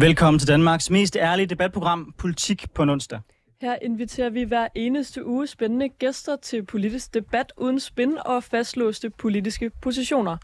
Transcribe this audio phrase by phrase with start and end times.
[0.00, 3.20] Velkommen til Danmarks mest ærlige debatprogram, Politik på en onsdag.
[3.60, 9.10] Her inviterer vi hver eneste uge spændende gæster til politisk debat uden spin og fastlåste
[9.10, 10.36] politiske positioner.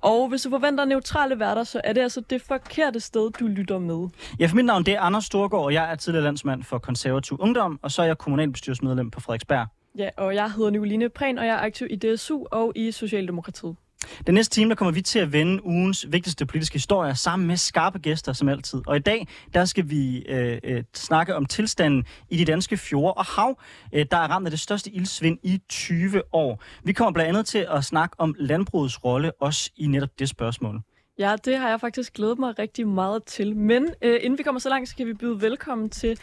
[0.00, 3.78] Og hvis du forventer neutrale værter, så er det altså det forkerte sted, du lytter
[3.78, 4.08] med.
[4.38, 7.36] Ja, for mit navn det er Anders Storgård, og jeg er tidligere landsmand for konservativ
[7.40, 9.66] ungdom, og så er jeg kommunalbestyrelsesmedlem på Frederiksberg.
[9.98, 13.76] Ja, og jeg hedder Nicoline Prehn, og jeg er aktiv i DSU og i Socialdemokratiet.
[14.26, 17.56] Den næste time, der kommer vi til at vende ugens vigtigste politiske historier sammen med
[17.56, 18.82] skarpe gæster som altid.
[18.86, 23.14] Og i dag, der skal vi øh, øh, snakke om tilstanden i de danske fjorde
[23.14, 23.60] og hav,
[23.92, 26.62] øh, der er ramt af det største ildsvind i 20 år.
[26.84, 30.80] Vi kommer blandt andet til at snakke om landbrugets rolle, også i netop det spørgsmål.
[31.18, 33.56] Ja, det har jeg faktisk glædet mig rigtig meget til.
[33.56, 36.18] Men øh, inden vi kommer så langt, så kan vi byde velkommen til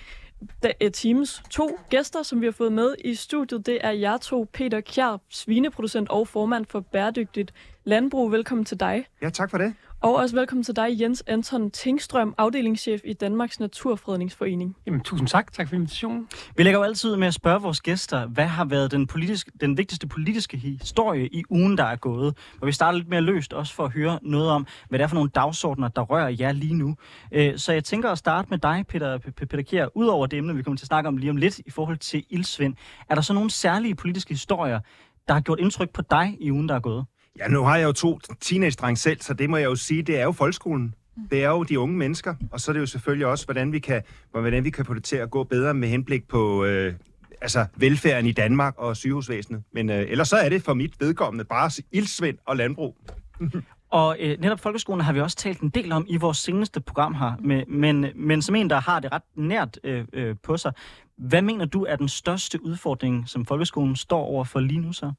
[0.81, 3.65] Øh, teams to gæster, som vi har fået med i studiet.
[3.65, 8.31] Det er jer to, Peter Kjær, svineproducent og formand for Bæredygtigt Landbrug.
[8.31, 9.05] Velkommen til dig.
[9.21, 9.73] Ja, tak for det.
[10.05, 14.75] Og også velkommen til dig, Jens Anton Tingstrøm, afdelingschef i Danmarks Naturfredningsforening.
[14.85, 15.53] Jamen, tusind tak.
[15.53, 16.27] Tak for invitationen.
[16.57, 19.77] Vi lægger jo altid med at spørge vores gæster, hvad har været den, politiske, den
[19.77, 22.37] vigtigste politiske historie i ugen, der er gået?
[22.61, 25.07] Og vi starter lidt mere løst, også for at høre noget om, hvad det er
[25.07, 26.95] for nogle dagsordner, der rører jer lige nu.
[27.31, 29.87] Øh, så jeg tænker at starte med dig, Peter, Peter Kjær.
[29.97, 32.25] Udover det emne, vi kommer til at snakke om lige om lidt i forhold til
[32.29, 32.75] ildsvind,
[33.09, 34.79] er der så nogle særlige politiske historier,
[35.27, 37.05] der har gjort indtryk på dig i ugen, der er gået?
[37.39, 40.19] Ja, nu har jeg jo to teenage selv, så det må jeg jo sige, det
[40.19, 40.95] er jo folkeskolen.
[41.31, 43.79] Det er jo de unge mennesker, og så er det jo selvfølgelig også, hvordan vi
[43.79, 46.93] kan, hvordan vi kan få det til at gå bedre med henblik på øh,
[47.41, 49.63] altså velfærden i Danmark og sygehusvæsenet.
[49.71, 52.97] Men øh, ellers så er det for mit vedkommende bare ildsvind og landbrug.
[53.89, 57.13] Og øh, netop folkeskolen har vi også talt en del om i vores seneste program
[57.15, 60.71] her, med, men, men som en, der har det ret nært øh, øh, på sig.
[61.17, 65.11] Hvad mener du er den største udfordring, som folkeskolen står over for lige nu så?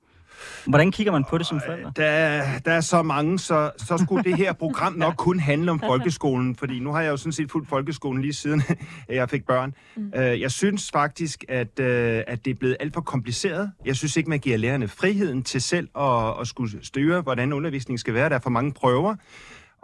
[0.67, 1.93] Hvordan kigger man på det som forældre?
[1.97, 5.81] Der, der er så mange, så, så skulle det her program nok kun handle om
[5.81, 8.63] folkeskolen, fordi nu har jeg jo sådan set fuldt folkeskolen lige siden
[9.09, 9.75] jeg fik børn.
[9.97, 10.13] Mm.
[10.17, 13.71] Øh, jeg synes faktisk, at, øh, at det er blevet alt for kompliceret.
[13.85, 17.99] Jeg synes ikke, man giver lærerne friheden til selv at, at skulle styre, hvordan undervisningen
[17.99, 18.29] skal være.
[18.29, 19.17] Der er for mange prøver.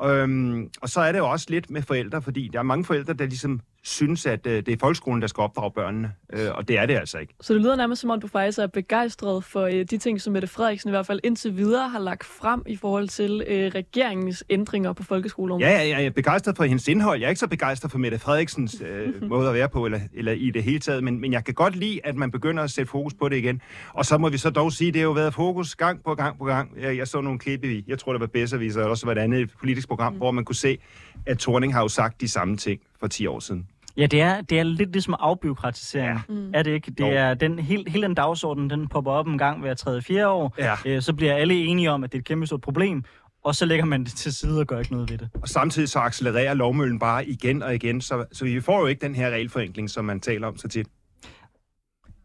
[0.04, 3.12] Øhm, og så er det jo også lidt med forældre, fordi der er mange forældre,
[3.12, 6.78] der ligesom synes, at øh, det er folkeskolen, der skal opdrage børnene, øh, og det
[6.78, 7.34] er det altså ikke.
[7.40, 10.32] Så det lyder nærmest som om, du faktisk er begejstret for øh, de ting, som
[10.32, 14.44] Mette Frederiksen i hvert fald indtil videre har lagt frem i forhold til øh, regeringens
[14.50, 15.60] ændringer på folkeskolen.
[15.60, 17.18] Ja, ja, jeg er begejstret for hendes indhold.
[17.20, 20.32] Jeg er ikke så begejstret for Mette Frederiksens øh, måde at være på, eller, eller
[20.32, 22.90] i det hele taget, men, men jeg kan godt lide, at man begynder at sætte
[22.90, 23.60] fokus på det igen.
[23.92, 26.14] Og så må vi så dog sige, at det har jo været fokus gang på
[26.14, 26.70] gang på gang.
[26.80, 29.18] Jeg, jeg så nogle klip i, jeg tror det var Besserviser, og også var et
[29.18, 30.18] andet politisk program, mm.
[30.18, 30.78] hvor man kunne se,
[31.26, 33.66] at Torning har jo sagt de samme ting for 10 år siden.
[33.96, 36.20] Ja, det er, det er lidt ligesom afbiokratisering.
[36.28, 36.34] Ja.
[36.34, 36.50] Mm.
[36.54, 36.90] Er det ikke?
[36.90, 37.06] Det jo.
[37.06, 40.54] er den, hele, hele den dagsorden, den popper op en gang hver tredje, fjerde år.
[40.58, 40.74] Ja.
[40.86, 43.04] Øh, så bliver alle enige om, at det er et kæmpe stort problem,
[43.44, 45.28] og så lægger man det til side og gør ikke noget ved det.
[45.42, 49.00] Og samtidig så accelererer lovmøllen bare igen og igen, så, så vi får jo ikke
[49.00, 50.86] den her regelforenkling, som man taler om så tit.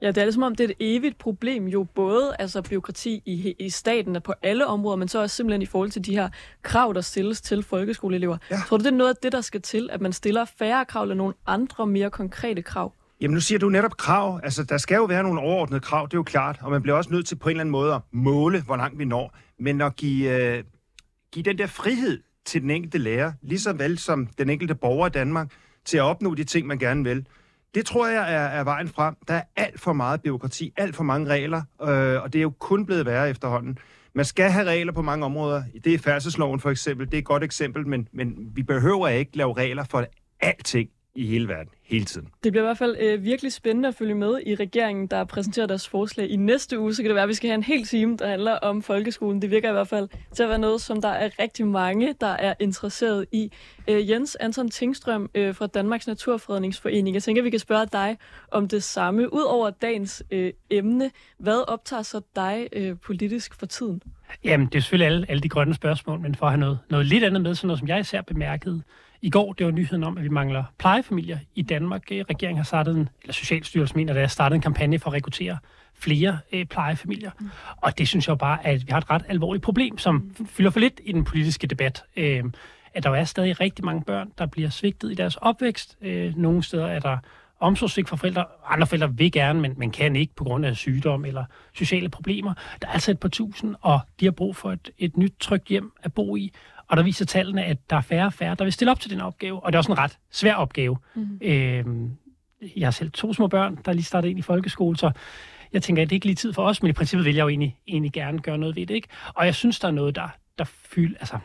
[0.02, 3.56] Ja, det er ligesom om, det er et evigt problem jo, både altså byråkrati i,
[3.60, 6.30] i staten og på alle områder, men så også simpelthen i forhold til de her
[6.62, 8.38] krav, der stilles til folkeskoleelever.
[8.52, 8.58] Ja.
[8.68, 11.02] Tror du, det er noget af det, der skal til, at man stiller færre krav
[11.02, 12.94] eller nogle andre mere konkrete krav?
[13.22, 14.40] Jamen nu siger du netop krav.
[14.44, 16.60] Altså, der skal jo være nogle overordnede krav, det er jo klart.
[16.62, 19.00] Og man bliver også nødt til på en eller anden måde at måle, hvor langt
[19.00, 19.38] vi når.
[19.60, 20.64] Men at give, øh,
[21.32, 25.08] give den der frihed til den enkelte lærer, lige så vel som den enkelte borger
[25.08, 25.52] i Danmark,
[25.86, 27.26] til at opnå de ting, man gerne vil.
[27.76, 29.16] Det tror jeg er, er vejen frem.
[29.28, 32.54] Der er alt for meget byråkrati, alt for mange regler, øh, og det er jo
[32.60, 33.78] kun blevet værre efterhånden.
[34.14, 35.64] Man skal have regler på mange områder.
[35.84, 37.06] Det er færdselsloven for eksempel.
[37.06, 40.06] Det er et godt eksempel, men, men vi behøver ikke lave regler for
[40.40, 42.28] alting i hele verden, hele tiden.
[42.44, 45.68] Det bliver i hvert fald øh, virkelig spændende at følge med i regeringen, der præsenterer
[45.68, 46.94] deres forslag i næste uge.
[46.94, 49.42] Så kan det være, at vi skal have en hel time, der handler om folkeskolen.
[49.42, 52.28] Det virker i hvert fald til at være noget, som der er rigtig mange, der
[52.28, 53.52] er interesseret i.
[53.88, 57.14] Øh, Jens Anton Tingstrøm øh, fra Danmarks Naturfredningsforening.
[57.14, 58.18] Jeg tænker, at vi kan spørge dig
[58.52, 59.34] om det samme.
[59.34, 64.02] Udover dagens øh, emne, hvad optager så dig øh, politisk for tiden?
[64.44, 67.06] Jamen, det er selvfølgelig alle, alle de grønne spørgsmål, men for at have noget, noget
[67.06, 68.84] lidt andet med, sådan noget, som jeg især bemærkede,
[69.22, 72.12] i går, det var nyheden om, at vi mangler plejefamilier i Danmark.
[72.12, 75.14] Øh, regeringen har startet en, eller Socialstyrelsen mener, at har startet en kampagne for at
[75.14, 75.58] rekruttere
[75.94, 77.32] flere øh, plejefamilier.
[77.40, 77.50] Mm.
[77.78, 80.48] Og det synes jeg jo bare, at vi har et ret alvorligt problem, som mm.
[80.48, 82.04] fylder for lidt i den politiske debat.
[82.18, 82.44] Øh,
[82.94, 85.98] at der er stadig rigtig mange børn, der bliver svigtet i deres opvækst.
[86.02, 87.18] Øh, nogle steder er der
[87.60, 88.46] omsorgssvigt fra forældre.
[88.66, 92.54] Andre forældre vil gerne, men, men kan ikke på grund af sygdom eller sociale problemer.
[92.82, 95.68] Der er altså et par tusind, og de har brug for et, et nyt trygt
[95.68, 96.52] hjem at bo i.
[96.90, 99.12] Og der viser tallene, at der er færre og færre, der vil stille op til
[99.12, 99.64] den opgave.
[99.64, 100.98] Og det er også en ret svær opgave.
[101.16, 101.40] Mm.
[101.42, 102.12] Øhm,
[102.78, 105.12] jeg har selv to små børn, der lige startet ind i folkeskole, så
[105.74, 107.44] jeg tænker, at det er ikke lige tid for os, men i princippet vil jeg
[107.44, 108.96] jo egentlig, egentlig gerne gøre noget ved det.
[108.96, 109.08] Ikke?
[109.34, 111.18] Og jeg synes, der er noget, der, der fylder...
[111.20, 111.38] Altså,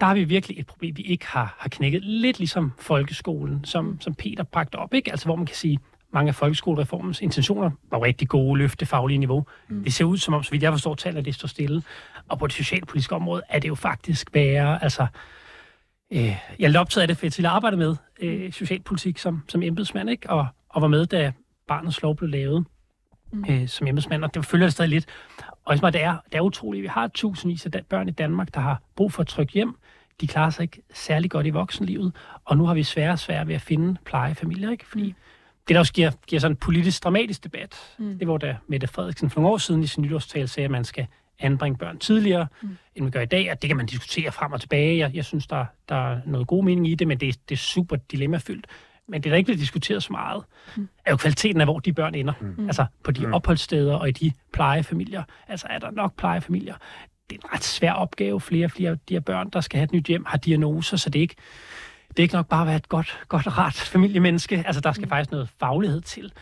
[0.00, 2.04] der har vi virkelig et problem, vi ikke har, har knækket.
[2.04, 5.10] Lidt ligesom folkeskolen, som, som Peter bragte op, ikke?
[5.10, 5.78] Altså, hvor man kan sige,
[6.12, 9.46] mange af folkeskolereformens intentioner var rigtig gode, løfte faglige niveau.
[9.68, 9.84] Mm.
[9.84, 11.82] Det ser ud som om, så vidt jeg forstår, taler det står stille.
[12.28, 14.82] Og på det socialpolitiske område er det jo faktisk værre.
[14.82, 15.06] Altså,
[16.12, 19.42] øh, jeg er optaget af det, for jeg til at arbejde med øh, socialpolitik som,
[19.48, 20.30] som embedsmand, ikke?
[20.30, 21.32] Og, og var med, da
[21.68, 22.64] barnets lov blev lavet
[23.32, 23.44] mm.
[23.50, 25.06] øh, som embedsmand, og det følger det stadig lidt.
[25.64, 26.82] Og det er, det er utroligt.
[26.82, 29.76] Vi har tusindvis af børn i Danmark, der har brug for at trykke hjem.
[30.20, 32.12] De klarer sig ikke særlig godt i voksenlivet,
[32.44, 34.86] og nu har vi svære og svære ved at finde plejefamilier, ikke?
[34.86, 35.14] Fordi mm.
[35.68, 38.18] det, der også giver, giver sådan en politisk dramatisk debat, mm.
[38.18, 40.84] det var da Mette Frederiksen for nogle år siden i sin nytårstale sagde, at man
[40.84, 41.06] skal
[41.38, 42.76] anbringe børn tidligere, mm.
[42.94, 44.98] end vi gør i dag, og det kan man diskutere frem og tilbage.
[44.98, 47.58] Jeg, jeg synes, der, der er noget god mening i det, men det, det er
[47.58, 48.66] super dilemmafyldt.
[49.08, 50.44] Men det, der ikke bliver diskuteret så meget,
[50.76, 50.88] mm.
[51.04, 52.32] er jo kvaliteten af, hvor de børn ender.
[52.40, 52.66] Mm.
[52.66, 53.32] Altså på de mm.
[53.32, 55.22] opholdssteder og i de plejefamilier.
[55.48, 56.74] Altså er der nok plejefamilier?
[57.30, 58.40] Det er en ret svær opgave.
[58.40, 60.96] Flere og flere af de her børn, der skal have et nyt hjem, har diagnoser,
[60.96, 61.36] så det er ikke,
[62.08, 64.62] det er ikke nok bare at være et godt, godt ret familiemenneske.
[64.66, 65.08] Altså der skal mm.
[65.08, 66.32] faktisk noget faglighed til.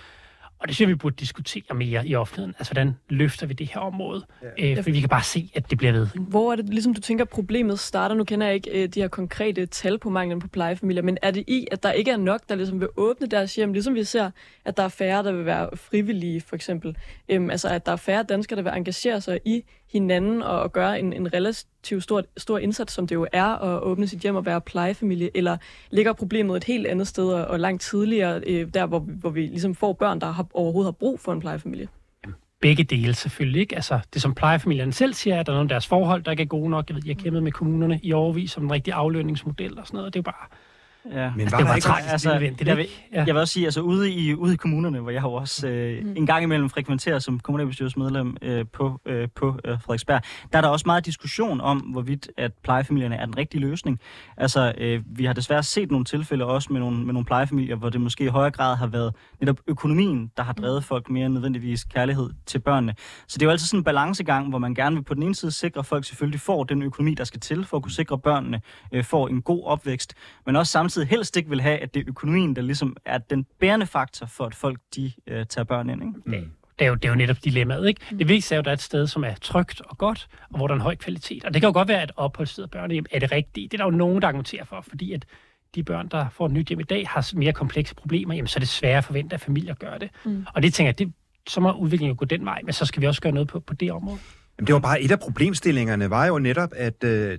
[0.67, 2.55] Og det synes jeg, vi burde diskutere mere i offentligheden.
[2.59, 4.27] Altså, hvordan løfter vi det her område?
[4.59, 4.71] Ja.
[4.71, 6.07] Øh, for vi kan bare se, at det bliver ved.
[6.15, 8.15] Hvor er det, ligesom du tænker, problemet starter?
[8.15, 11.31] Nu kender jeg ikke øh, de her konkrete tal på manglen på plejefamilier, men er
[11.31, 13.73] det i, at der ikke er nok, der ligesom vil åbne deres hjem?
[13.73, 14.31] Ligesom vi ser,
[14.65, 16.97] at der er færre, der vil være frivillige, for eksempel.
[17.29, 20.73] Øhm, altså, at der er færre danskere, der vil engagere sig i hinanden og, og
[20.73, 24.37] gøre en, en relativt stor, stor indsats, som det jo er at åbne sit hjem
[24.37, 25.57] og være plejefamilie, eller
[25.91, 29.41] ligger problemet et helt andet sted og, og langt tidligere, øh, der hvor, hvor vi
[29.41, 31.89] ligesom får børn, der har, overhovedet har brug for en plejefamilie?
[32.61, 33.61] begge dele selvfølgelig.
[33.61, 33.77] Ikke?
[33.77, 36.43] Altså, det som plejefamilierne selv siger, at der er nogle af deres forhold, der ikke
[36.43, 36.89] er gode nok.
[36.89, 39.97] Jeg ved, jeg har kæmpet med kommunerne i overvis som en rigtig aflønningsmodel og sådan
[39.97, 40.07] noget.
[40.07, 40.47] Og Det er jo bare
[41.13, 41.31] Ja.
[41.31, 43.25] Men altså, det var ikke altså, jeg, vil, ja.
[43.25, 46.05] jeg vil også sige, altså ude i, ude i kommunerne, hvor jeg har også øh,
[46.05, 46.15] mm.
[46.17, 50.23] en gang imellem frekventeret som kommunalbestyrelsesmedlem øh, på, øh, på øh, Frederiksberg,
[50.53, 54.01] der er der også meget diskussion om, hvorvidt at plejefamilierne er den rigtige løsning.
[54.37, 57.89] Altså, øh, vi har desværre set nogle tilfælde også med nogle, med nogle plejefamilier, hvor
[57.89, 61.85] det måske i højere grad har været netop økonomien, der har drevet folk mere nødvendigvis
[61.85, 62.95] kærlighed til børnene.
[63.27, 65.35] Så det er jo altid sådan en balancegang, hvor man gerne vil på den ene
[65.35, 68.15] side sikre, at folk selvfølgelig får den økonomi, der skal til for at kunne sikre,
[68.15, 68.61] at børnene
[68.93, 70.15] øh, får en god opvækst,
[70.47, 73.19] men også samtidig samtidig helst ikke vil have, at det er økonomien, der ligesom er
[73.19, 76.03] den bærende faktor for, at folk de øh, tager børn ind.
[76.03, 76.43] Ikke?
[76.45, 76.51] Mm.
[76.79, 78.01] Det er, jo, det er jo netop dilemmaet, ikke?
[78.11, 78.19] Mm.
[78.19, 80.57] Det vigtigste er jo, at der er et sted, som er trygt og godt, og
[80.57, 81.45] hvor der er en høj kvalitet.
[81.45, 83.69] Og det kan jo godt være, at opholdsstedet børnehjem er det rigtige.
[83.69, 85.25] Det er der jo nogen, der argumenterer for, fordi at
[85.75, 88.59] de børn, der får et nyt hjem i dag, har mere komplekse problemer, jamen så
[88.59, 90.11] er det svært at forvente, at familier gør det.
[90.25, 90.47] Mm.
[90.55, 91.13] Og det tænker jeg, det,
[91.49, 93.61] så må udviklingen jo gå den vej, men så skal vi også gøre noget på,
[93.61, 94.19] på det område.
[94.59, 97.39] Jamen, det var bare et af problemstillingerne, var jo netop, at øh,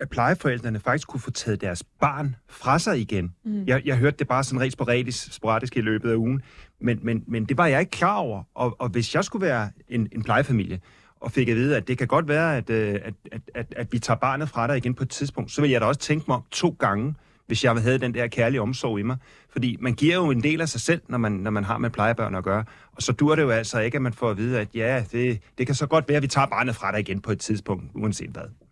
[0.00, 3.34] at plejeforældrene faktisk kunne få taget deres barn fra sig igen.
[3.44, 3.64] Mm.
[3.66, 6.42] Jeg, jeg hørte det bare sådan rent sporadisk, sporadisk i løbet af ugen,
[6.80, 8.42] men, men, men det var jeg ikke klar over.
[8.54, 10.80] Og, og hvis jeg skulle være en, en plejefamilie,
[11.20, 13.92] og fik at vide, at det kan godt være, at, øh, at, at, at, at
[13.92, 16.24] vi tager barnet fra dig igen på et tidspunkt, så vil jeg da også tænke
[16.28, 17.14] mig om to gange,
[17.46, 19.16] hvis jeg havde den der kærlige omsorg i mig.
[19.50, 21.90] Fordi man giver jo en del af sig selv, når man, når man har med
[21.90, 22.64] plejebørn at gøre.
[22.92, 25.40] Og så dur det jo altså ikke, at man får at vide, at ja, det,
[25.58, 27.84] det kan så godt være, at vi tager barnet fra dig igen på et tidspunkt,
[27.94, 28.65] uanset hvad.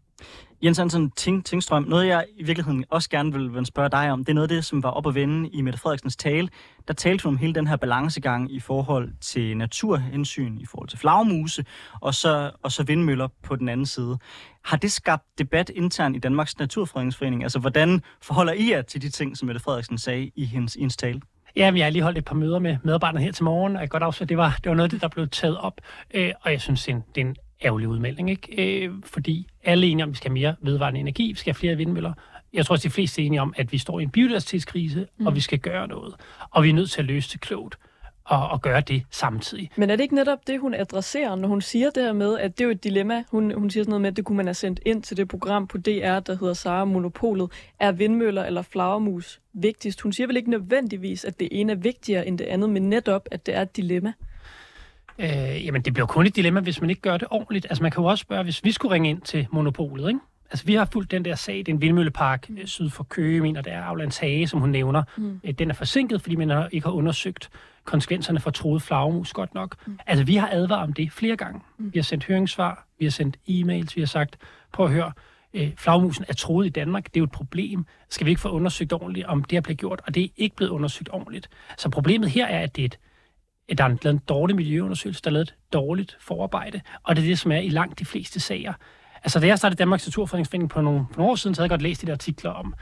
[0.65, 4.25] Jens Hansen Ting, Tingstrøm, noget jeg i virkeligheden også gerne vil, vil spørge dig om,
[4.25, 6.49] det er noget af det, som var op at vende i Mette Frederiksens tale.
[6.89, 10.99] Der talte hun om hele den her balancegang i forhold til naturhensyn, i forhold til
[10.99, 11.65] flagmuse,
[12.01, 14.19] og så, og så vindmøller på den anden side.
[14.65, 17.43] Har det skabt debat internt i Danmarks Naturfredningsforening?
[17.43, 20.97] Altså, hvordan forholder I jer til de ting, som Mette Frederiksen sagde i hendes, hendes
[20.97, 21.21] tale?
[21.57, 23.91] Ja, jeg har lige holdt et par møder med medarbejderne her til morgen, og jeg
[23.91, 25.81] kan godt afsløre, at det var, det var noget af det, der blev taget op.
[26.15, 28.85] Øh, og jeg synes, det er en, det er en ærgerlig udmelding, ikke?
[28.85, 31.53] Øh, fordi alle er enige om, at vi skal have mere vedvarende energi, vi skal
[31.53, 32.13] have flere vindmøller.
[32.53, 35.27] Jeg tror også, de fleste er enige om, at vi står i en biodiversitetskrise, mm.
[35.27, 36.15] og vi skal gøre noget.
[36.51, 37.79] Og vi er nødt til at løse det klogt
[38.25, 39.71] og, og gøre det samtidig.
[39.77, 42.59] Men er det ikke netop det, hun adresserer, når hun siger det her med, at
[42.59, 43.25] det er jo et dilemma?
[43.31, 45.29] Hun, hun siger sådan noget med, at det kunne man have sendt ind til det
[45.29, 47.51] program på DR, der hedder Sara Monopolet.
[47.81, 50.01] Er vindmøller eller flagermus vigtigst?
[50.01, 53.29] Hun siger vel ikke nødvendigvis, at det ene er vigtigere end det andet, men netop,
[53.31, 54.13] at det er et dilemma?
[55.19, 57.67] Øh, jamen, det bliver kun et dilemma, hvis man ikke gør det ordentligt.
[57.71, 60.21] Altså, man kan jo også spørge, hvis vi skulle ringe ind til monopolet, ikke?
[60.51, 62.67] Altså, vi har fulgt den der sag, den vindmøllepark mm.
[62.67, 65.03] syd for Køge, mener det er Aflands Hage, som hun nævner.
[65.17, 65.41] Mm.
[65.45, 67.51] Øh, den er forsinket, fordi man ikke har undersøgt
[67.85, 69.77] konsekvenserne for troet flagmus godt nok.
[69.87, 69.99] Mm.
[70.07, 71.61] Altså, vi har advaret om det flere gange.
[71.79, 71.95] Mm.
[71.95, 74.37] Vi har sendt høringssvar, vi har sendt e-mails, vi har sagt,
[74.73, 75.13] prøv at høre,
[75.55, 77.87] øh, flagmusen er troet i Danmark, det er jo et problem.
[78.11, 80.01] Skal vi ikke få undersøgt ordentligt, om det er blevet gjort?
[80.07, 81.49] Og det er ikke blevet undersøgt ordentligt.
[81.79, 82.99] Så problemet her er, at det er et
[83.69, 87.27] der er lavet en dårlig miljøundersøgelse, der er lavet et dårligt forarbejde, og det er
[87.27, 88.73] det, som er i langt de fleste sager.
[89.25, 91.71] Altså, da jeg startede Danmarks Naturfredningsforening på nogle, for nogle år siden, så havde jeg
[91.71, 92.75] godt læst de der artikler om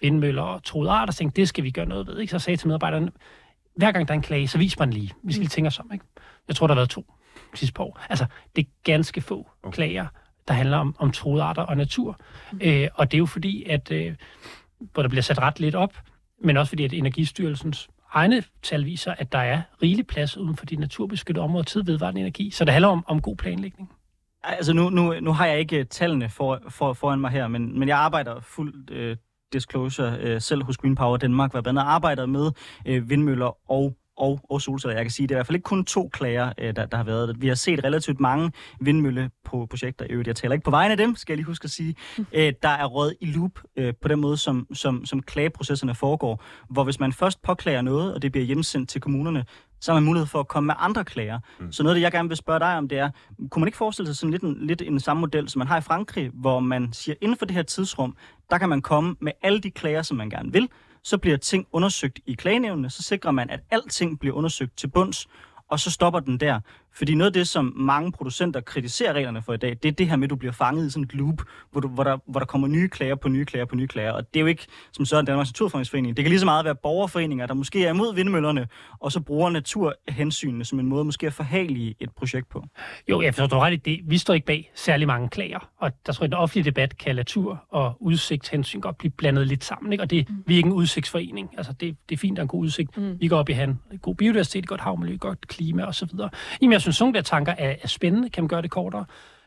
[0.00, 2.18] vindmøller og troede arter, og tænkte, det skal vi gøre noget ved.
[2.18, 2.30] Ikke?
[2.30, 3.10] Så jeg sagde til medarbejderne,
[3.76, 5.12] hver gang der er en klage, så vis den lige.
[5.22, 5.90] Vi skal lige tænke os om.
[5.92, 6.04] Ikke?
[6.48, 7.14] Jeg tror, der har været to
[7.54, 8.00] sidste par år.
[8.08, 9.74] Altså, det er ganske få okay.
[9.74, 10.06] klager,
[10.48, 12.20] der handler om, om troede arter og natur.
[12.52, 12.60] Mm.
[12.62, 14.14] Øh, og det er jo fordi, at øh,
[14.78, 15.94] hvor der bliver sat ret lidt op,
[16.44, 20.66] men også fordi, at Energistyrelsens egne tal viser, at der er rigelig plads uden for
[20.66, 22.50] de naturbeskyttede områder til vedvarende energi.
[22.50, 23.90] Så det handler om, om god planlægning.
[24.42, 27.78] Altså nu, nu, nu har jeg ikke øh, tallene for, for, foran mig her, men,
[27.78, 29.16] men jeg arbejder fuldt øh,
[29.52, 32.50] disclosure øh, selv hos Green Power Danmark, hvor jeg blandt andet arbejder med
[32.86, 34.96] øh, vindmøller og og, og solceller.
[34.96, 36.96] Jeg kan sige, det er i hvert fald ikke kun to klager, øh, der, der
[36.96, 37.36] har været.
[37.40, 40.04] Vi har set relativt mange vindmølle på projekter.
[40.04, 41.94] I øvrigt, jeg taler ikke på vegne af dem, skal jeg lige huske at sige.
[42.32, 46.44] Øh, der er råd i loop øh, på den måde, som, som, som klageprocesserne foregår.
[46.70, 49.44] Hvor hvis man først påklager noget, og det bliver hjemsendt til kommunerne,
[49.80, 51.38] så har man mulighed for at komme med andre klager.
[51.60, 51.72] Mm.
[51.72, 53.10] Så noget af det, jeg gerne vil spørge dig om, det er,
[53.50, 55.78] kunne man ikke forestille sig sådan lidt en, lidt en samme model, som man har
[55.78, 58.16] i Frankrig, hvor man siger, inden for det her tidsrum,
[58.50, 60.68] der kan man komme med alle de klager, som man gerne vil,
[61.02, 65.28] så bliver ting undersøgt i klagenævnene, så sikrer man, at alting bliver undersøgt til bunds,
[65.68, 66.60] og så stopper den der.
[67.00, 70.08] Fordi noget af det, som mange producenter kritiserer reglerne for i dag, det er det
[70.08, 71.42] her med, at du bliver fanget i sådan et loop,
[71.72, 74.12] hvor, du, hvor, der, hvor der kommer nye klager på nye klager på nye klager.
[74.12, 76.16] Og det er jo ikke som sådan Danmarks Naturfredningsforening.
[76.16, 78.68] Det kan lige så meget være borgerforeninger, der måske er imod vindmøllerne,
[79.00, 82.64] og så bruger naturhensynene som en måde måske at forhale et projekt på.
[83.08, 84.00] Jo, jeg forstår ret i det.
[84.04, 86.98] Vi står ikke bag særlig mange klager, og der tror jeg, at den offentlige debat
[86.98, 89.92] kan natur og udsigtshensyn godt blive blandet lidt sammen.
[89.92, 90.02] Ikke?
[90.02, 90.36] Og det, mm.
[90.46, 91.50] vi er ikke en udsigtsforening.
[91.56, 92.96] Altså, det, det er fint, der er en god udsigt.
[92.96, 93.20] Mm.
[93.20, 96.08] Vi går op i han god biodiversitet, godt havmiljø, godt klima osv.
[96.62, 98.30] Jamen, jeg synes, sådan der tanker er, er spændende.
[98.30, 99.04] Kan man gøre det kortere?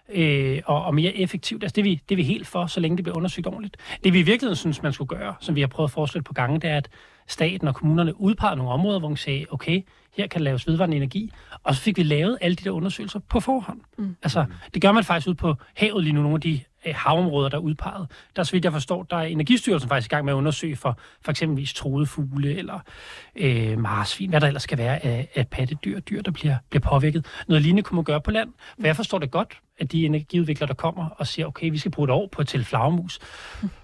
[0.09, 1.63] øh, og, og mere effektivt.
[1.63, 3.77] Altså det er, vi, det er vi helt for, så længe det bliver undersøgt ordentligt.
[4.03, 6.33] Det vi i virkeligheden synes, man skulle gøre, som vi har prøvet at forestille på
[6.33, 6.89] gange, det er, at
[7.27, 9.81] staten og kommunerne udpeger nogle områder, hvor man sagde, okay,
[10.17, 11.31] her kan laves vedvarende energi,
[11.63, 13.81] og så fik vi lavet alle de der undersøgelser på forhånd.
[13.97, 14.15] Mm.
[14.23, 17.57] Altså, det gør man faktisk ud på havet lige nu, nogle af de havområder, der
[17.57, 18.11] er udpeget.
[18.35, 20.97] Der, så vidt jeg forstår, der er Energistyrelsen faktisk i gang med at undersøge for
[21.21, 22.79] for eksempelvis troede fugle eller
[23.35, 27.25] øh, marsvin, hvad der ellers skal være af, af pattedyr, dyr, der bliver, bliver påvirket.
[27.47, 28.49] Noget lignende kunne man gøre på land.
[28.79, 31.91] For jeg forstår det godt, at de energiudviklere, der kommer og siger, okay, vi skal
[31.91, 33.19] bruge et år på til flagmus.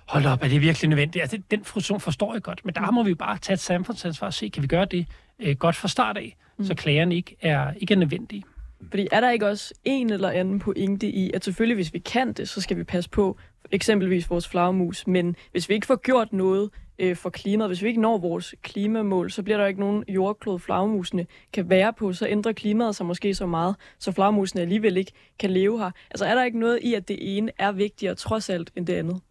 [0.08, 1.22] Hold op, er det virkelig nødvendigt?
[1.22, 4.28] Altså, den frustration forstår jeg godt, men der må vi jo bare tage et samfundsansvar
[4.28, 5.06] og se, kan vi gøre det
[5.40, 6.66] øh, godt fra start af, mm.
[6.66, 8.44] så klagerne ikke er, ikke er nødvendige.
[8.90, 12.34] Fordi er der ikke også en eller anden pointe i, at selvfølgelig hvis vi kan
[12.34, 13.38] det, så skal vi passe på
[13.72, 16.70] eksempelvis vores flagmus, men hvis vi ikke får gjort noget
[17.00, 20.60] øh, for klimaet, hvis vi ikke når vores klimamål, så bliver der ikke nogen jordklod,
[20.60, 25.12] flagmusene kan være på, så ændrer klimaet sig måske så meget, så flagmusene alligevel ikke
[25.40, 25.92] kan leve her.
[26.12, 28.94] Altså er der ikke noget i, at det ene er vigtigere trods alt end det
[28.94, 29.22] andet?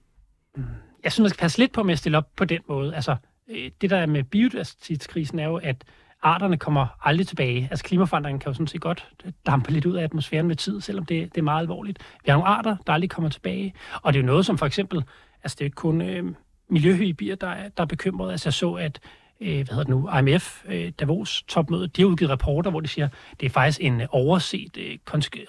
[1.05, 2.95] Jeg synes, man skal passe lidt på med at stille op på den måde.
[2.95, 3.17] Altså,
[3.49, 5.85] øh, det der er med biodiversitetskrisen er jo, at
[6.23, 7.69] arterne kommer aldrig tilbage.
[7.71, 9.09] Altså klimaforandringen kan jo sådan set godt
[9.47, 11.99] dampe lidt ud af atmosfæren med tid, selvom det, det er meget alvorligt.
[12.25, 14.67] Vi har nogle arter, der aldrig kommer tilbage, og det er jo noget som for
[14.67, 15.05] eksempel,
[15.43, 16.25] altså det er ikke kun øh,
[16.71, 18.33] miljøhybier, der er, der er bekymret.
[18.33, 19.01] Altså jeg så, at
[19.41, 22.89] øh, hvad hedder det nu, IMF, øh, Davos topmøde, de har udgivet rapporter, hvor de
[22.89, 23.09] siger,
[23.41, 24.99] det er faktisk en overset øh,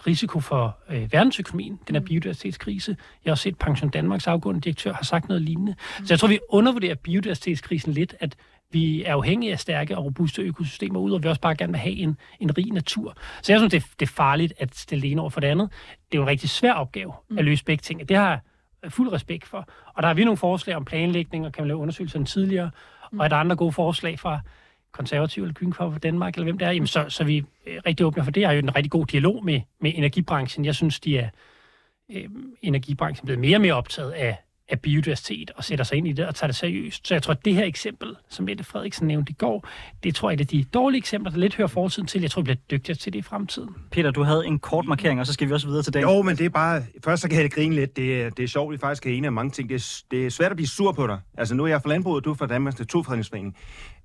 [0.08, 2.06] risiko for øh, verdensøkonomien, den her mm.
[2.06, 2.98] biodiversitetskrise.
[3.26, 5.76] Jeg har også set Pension Danmarks afgående direktør har sagt noget lignende.
[6.00, 6.06] Mm.
[6.06, 8.36] Så jeg tror, vi undervurderer biodiversitetskrisen lidt, at
[8.72, 11.80] vi er afhængige af stærke og robuste økosystemer ud, og vi også bare gerne vil
[11.80, 13.18] have en, en rig natur.
[13.42, 15.70] Så jeg synes, det, det er farligt at stille det ene over for det andet.
[15.92, 17.38] Det er jo en rigtig svær opgave at mm.
[17.38, 18.42] løse begge ting, det har
[18.84, 19.70] jeg fuld respekt for.
[19.94, 22.72] Og der har vi nogle forslag om planlægning, og kan man lave undersøgelser tidligere,
[23.12, 23.20] mm.
[23.20, 24.40] og er der andre gode forslag fra
[24.92, 27.82] konservative eller Green for Danmark, eller hvem det er, jamen så, så er vi øh,
[27.86, 28.42] rigtig åbne for det.
[28.42, 30.66] Jeg har jo en rigtig god dialog med, med energibranchen.
[30.66, 31.30] Jeg synes, de er
[32.12, 32.30] øh,
[32.62, 34.38] energibranchen blevet mere og mere optaget af,
[34.70, 37.08] af biodiversitet og sætter sig ind i det og tager det seriøst.
[37.08, 39.68] Så jeg tror, at det her eksempel, som Mette Frederiksen nævnte i går,
[40.04, 42.22] det tror jeg er et af de dårlige eksempler, der lidt hører fortiden til.
[42.22, 43.70] Jeg tror, vi bliver dygtigere til det i fremtiden.
[43.92, 46.10] Peter, du havde en kort markering, og så skal vi også videre til dagen.
[46.10, 46.84] Jo, men det er bare...
[47.04, 47.96] Først så kan jeg det grine lidt.
[47.96, 49.70] Det, er, det er sjovt, vi faktisk er enige af mange ting.
[49.70, 51.20] Det er, det er svært at blive sur på dig.
[51.38, 53.56] Altså, nu er jeg fra landbruget, og du er fra Danmarks Naturfredningsforening.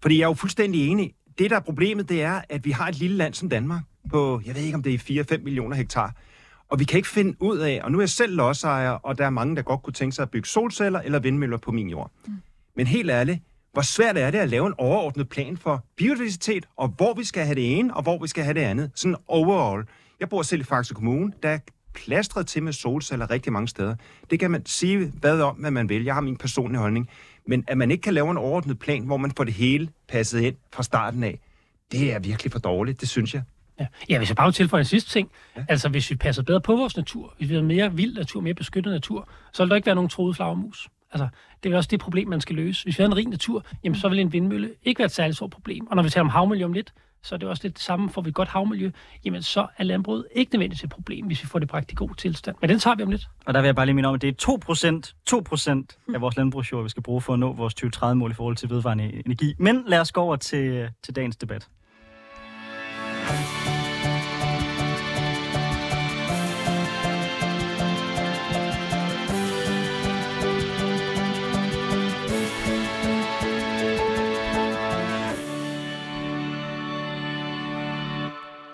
[0.03, 1.13] Fordi jeg er jo fuldstændig enig.
[1.39, 4.41] Det, der er problemet, det er, at vi har et lille land som Danmark på,
[4.47, 6.15] jeg ved ikke, om det er 4-5 millioner hektar.
[6.69, 9.27] Og vi kan ikke finde ud af, og nu er jeg selv lodsejer, og der
[9.27, 12.11] er mange, der godt kunne tænke sig at bygge solceller eller vindmøller på min jord.
[12.27, 12.33] Mm.
[12.77, 13.41] Men helt ærligt,
[13.73, 17.45] hvor svært er det at lave en overordnet plan for biodiversitet, og hvor vi skal
[17.45, 18.91] have det ene, og hvor vi skal have det andet.
[18.95, 19.85] Sådan overall.
[20.21, 21.59] Jeg bor selv i Faxe Kommune, der er
[21.95, 23.95] plastret til med solceller rigtig mange steder.
[24.31, 26.05] Det kan man sige hvad om, hvad man vil.
[26.05, 27.09] Jeg har min personlige holdning.
[27.47, 30.41] Men at man ikke kan lave en overordnet plan, hvor man får det hele passet
[30.41, 31.41] ind fra starten af,
[31.93, 33.43] det er virkelig for dårligt, det synes jeg.
[33.81, 33.87] Ja.
[34.09, 35.31] ja, hvis jeg bare tilføje en sidste ting.
[35.57, 35.65] Ja.
[35.69, 38.55] Altså, hvis vi passer bedre på vores natur, hvis vi har mere vild natur, mere
[38.55, 40.89] beskyttet natur, så vil der ikke være nogen troede flagermus.
[41.13, 41.29] Altså,
[41.63, 42.85] det er også det problem, man skal løse.
[42.85, 45.37] Hvis vi har en rig natur, jamen, så vil en vindmølle ikke være et særligt
[45.37, 45.87] stort problem.
[45.87, 48.11] Og når vi taler om havmiljø om lidt, så er det også lidt det samme.
[48.11, 48.91] Får vi et godt havmiljø,
[49.25, 52.15] jamen så er landbruget ikke nødvendigvis et problem, hvis vi får det bragt i god
[52.15, 52.57] tilstand.
[52.61, 53.29] Men den tager vi om lidt.
[53.47, 56.37] Og der vil jeg bare lige minde om, at det er 2%, 2% af vores
[56.37, 59.55] landbrugsjord, vi skal bruge for at nå vores 2030-mål i forhold til vedvarende energi.
[59.59, 61.69] Men lad os gå over til, til dagens debat.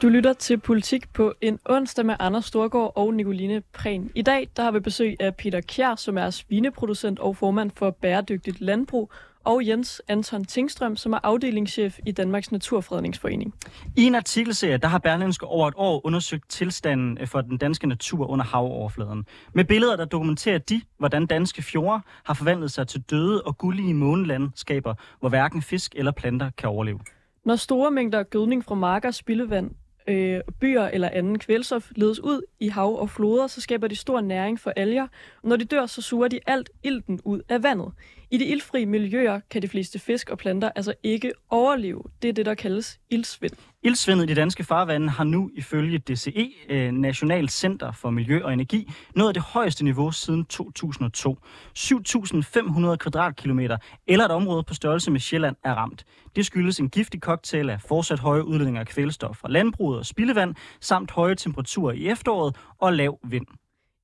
[0.03, 4.11] Du lytter til Politik på en onsdag med Anders Storgård og Nicoline Prehn.
[4.15, 7.91] I dag der har vi besøg af Peter Kjær, som er svineproducent og formand for
[7.91, 9.13] Bæredygtigt Landbrug,
[9.45, 13.55] og Jens Anton Tingstrøm, som er afdelingschef i Danmarks Naturfredningsforening.
[13.97, 18.27] I en artikelserie, der har Berlinske over et år undersøgt tilstanden for den danske natur
[18.27, 19.25] under havoverfladen.
[19.53, 23.95] Med billeder, der dokumenterer de, hvordan danske fjorde har forvandlet sig til døde og gullige
[23.95, 27.01] månelandskaber, hvor hverken fisk eller planter kan overleve.
[27.45, 29.71] Når store mængder gødning fra marker, spildevand,
[30.11, 34.21] øh, byer eller anden kvælstof ledes ud i hav og floder, så skaber de stor
[34.21, 35.07] næring for alger.
[35.43, 37.93] Og når de dør, så suger de alt ilten ud af vandet.
[38.33, 42.03] I de iltfri miljøer kan de fleste fisk og planter altså ikke overleve.
[42.23, 43.53] Det er det, der kaldes iltsvind.
[43.83, 48.45] Ildsvindet i de danske farvande har nu ifølge DCE, National øh, Nationalt Center for Miljø
[48.45, 51.39] og Energi, nået det højeste niveau siden 2002.
[51.79, 56.05] 7.500 kvadratkilometer eller et område på størrelse med Sjælland er ramt.
[56.37, 60.55] Det skyldes en giftig cocktail af fortsat høje udledninger af kvælstof fra landbruget og spildevand,
[60.81, 63.47] samt høje temperaturer i efteråret og lav vind.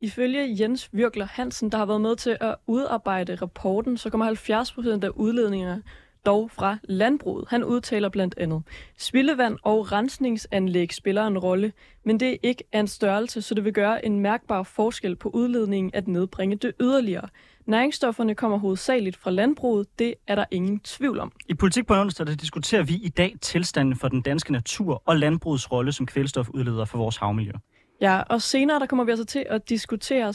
[0.01, 4.73] Ifølge Jens Virkler Hansen, der har været med til at udarbejde rapporten, så kommer 70
[4.73, 5.83] procent af udledningerne
[6.27, 7.45] dog fra landbruget.
[7.49, 8.63] Han udtaler blandt andet,
[8.99, 11.73] spildevand og rensningsanlæg spiller en rolle,
[12.05, 15.29] men det er ikke af en størrelse, så det vil gøre en mærkbar forskel på
[15.29, 17.29] udledningen at nedbringe det yderligere.
[17.67, 21.33] Næringsstofferne kommer hovedsageligt fra landbruget, det er der ingen tvivl om.
[21.49, 25.17] I Politik på onsdag der diskuterer vi i dag tilstanden for den danske natur og
[25.17, 27.53] landbrugets rolle som kvælstofudleder for vores havmiljø.
[28.01, 30.35] Ja, og senere der kommer vi altså til at diskutere,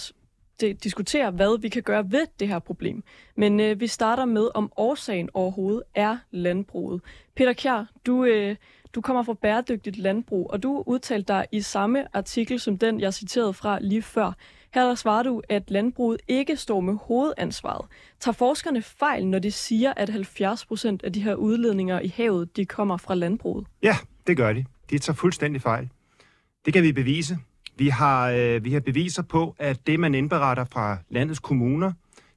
[0.61, 3.03] det, diskutere, hvad vi kan gøre ved det her problem.
[3.37, 7.01] Men øh, vi starter med, om årsagen overhovedet er landbruget.
[7.35, 8.55] Peter Kjær, du, øh,
[8.95, 13.13] du kommer fra Bæredygtigt Landbrug, og du udtalte dig i samme artikel som den, jeg
[13.13, 14.33] citerede fra lige før.
[14.73, 17.85] Her der svarer du, at landbruget ikke står med hovedansvaret.
[18.19, 22.55] Tager forskerne fejl, når de siger, at 70 procent af de her udledninger i havet,
[22.57, 23.67] de kommer fra landbruget?
[23.83, 23.95] Ja,
[24.27, 24.65] det gør de.
[24.89, 25.89] De tager fuldstændig fejl.
[26.65, 27.37] Det kan vi bevise.
[27.81, 31.91] Vi har, øh, vi har beviser på, at det, man indberetter fra landets kommuner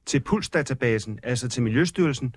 [0.05, 2.35] til Pulsdatabasen, altså til Miljøstyrelsen,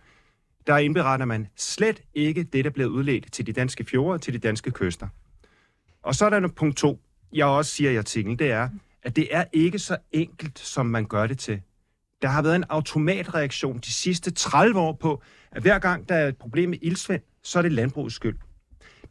[0.66, 4.32] der indberetter man slet ikke det, der bliver udledt til de danske fjorde og til
[4.32, 5.08] de danske kyster.
[6.02, 7.00] Og så er der punkt to,
[7.32, 8.68] jeg også siger i artiklen, det er,
[9.02, 11.60] at det er ikke så enkelt, som man gør det til.
[12.22, 16.28] Der har været en automatreaktion de sidste 30 år på, at hver gang der er
[16.28, 18.38] et problem med ildsvind, så er det landbrugets skyld.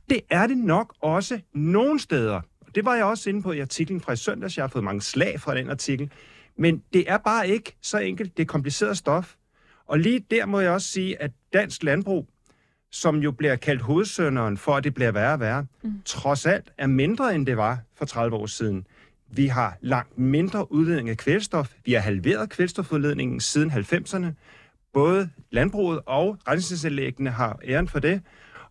[0.10, 2.41] Det er det nok også nogle steder.
[2.75, 4.58] Det var jeg også inde på i artiklen fra i søndags.
[4.58, 6.12] Jeg har fået mange slag fra den artikel.
[6.58, 8.38] Men det er bare ikke så enkelt.
[8.38, 9.36] Det er kompliceret stof.
[9.88, 12.27] Og lige der må jeg også sige, at dansk landbrug,
[12.91, 16.01] som jo bliver kaldt hovedsønderen for, at det bliver værre og værre, mm.
[16.06, 18.88] trods alt er mindre, end det var for 30 år siden.
[19.30, 21.73] Vi har langt mindre udledning af kvælstof.
[21.86, 24.25] Vi har halveret kvælstofudledningen siden 90'erne.
[24.93, 28.21] Både landbruget og rensningsanlæggene har æren for det.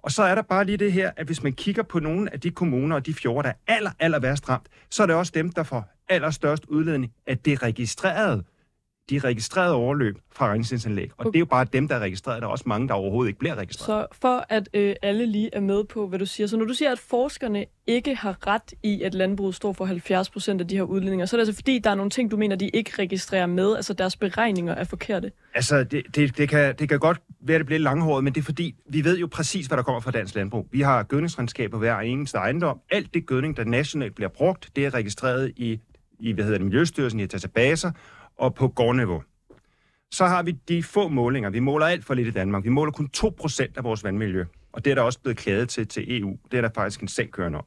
[0.06, 2.40] Og så er der bare lige det her, at hvis man kigger på nogle af
[2.40, 5.32] de kommuner og de fjorde, der er aller, aller værst ramt, så er det også
[5.34, 8.44] dem, der får allerstørst udledning af det registrerede
[9.10, 11.10] de registrerede overløb fra rensningsanlæg.
[11.10, 11.26] Og okay.
[11.26, 12.42] det er jo bare dem, der er registreret.
[12.42, 14.06] Der er også mange, der overhovedet ikke bliver registreret.
[14.12, 16.46] Så for at øh, alle lige er med på, hvad du siger.
[16.46, 20.30] Så når du siger, at forskerne ikke har ret i, at landbruget står for 70
[20.30, 22.36] procent af de her udledninger, så er det altså fordi, der er nogle ting, du
[22.36, 23.76] mener, de ikke registrerer med.
[23.76, 25.32] Altså deres beregninger er forkerte.
[25.54, 28.44] Altså, det, det, det, kan, det kan godt være, det bliver langhåret, men det er
[28.44, 30.66] fordi, vi ved jo præcis, hvad der kommer fra dansk landbrug.
[30.72, 32.80] Vi har gødningsregnskaber hver eneste ejendom.
[32.90, 35.80] Alt det gødning, der nationalt bliver brugt, det er registreret i
[36.20, 37.90] i hvad hedder det, Miljøstyrelsen i databaser,
[38.38, 39.22] og på gårdniveau.
[40.10, 41.50] Så har vi de få målinger.
[41.50, 42.64] Vi måler alt for lidt i Danmark.
[42.64, 44.44] Vi måler kun 2% af vores vandmiljø.
[44.72, 46.36] Og det er der også blevet klaget til til EU.
[46.50, 47.64] Det er der faktisk en sag kørende om.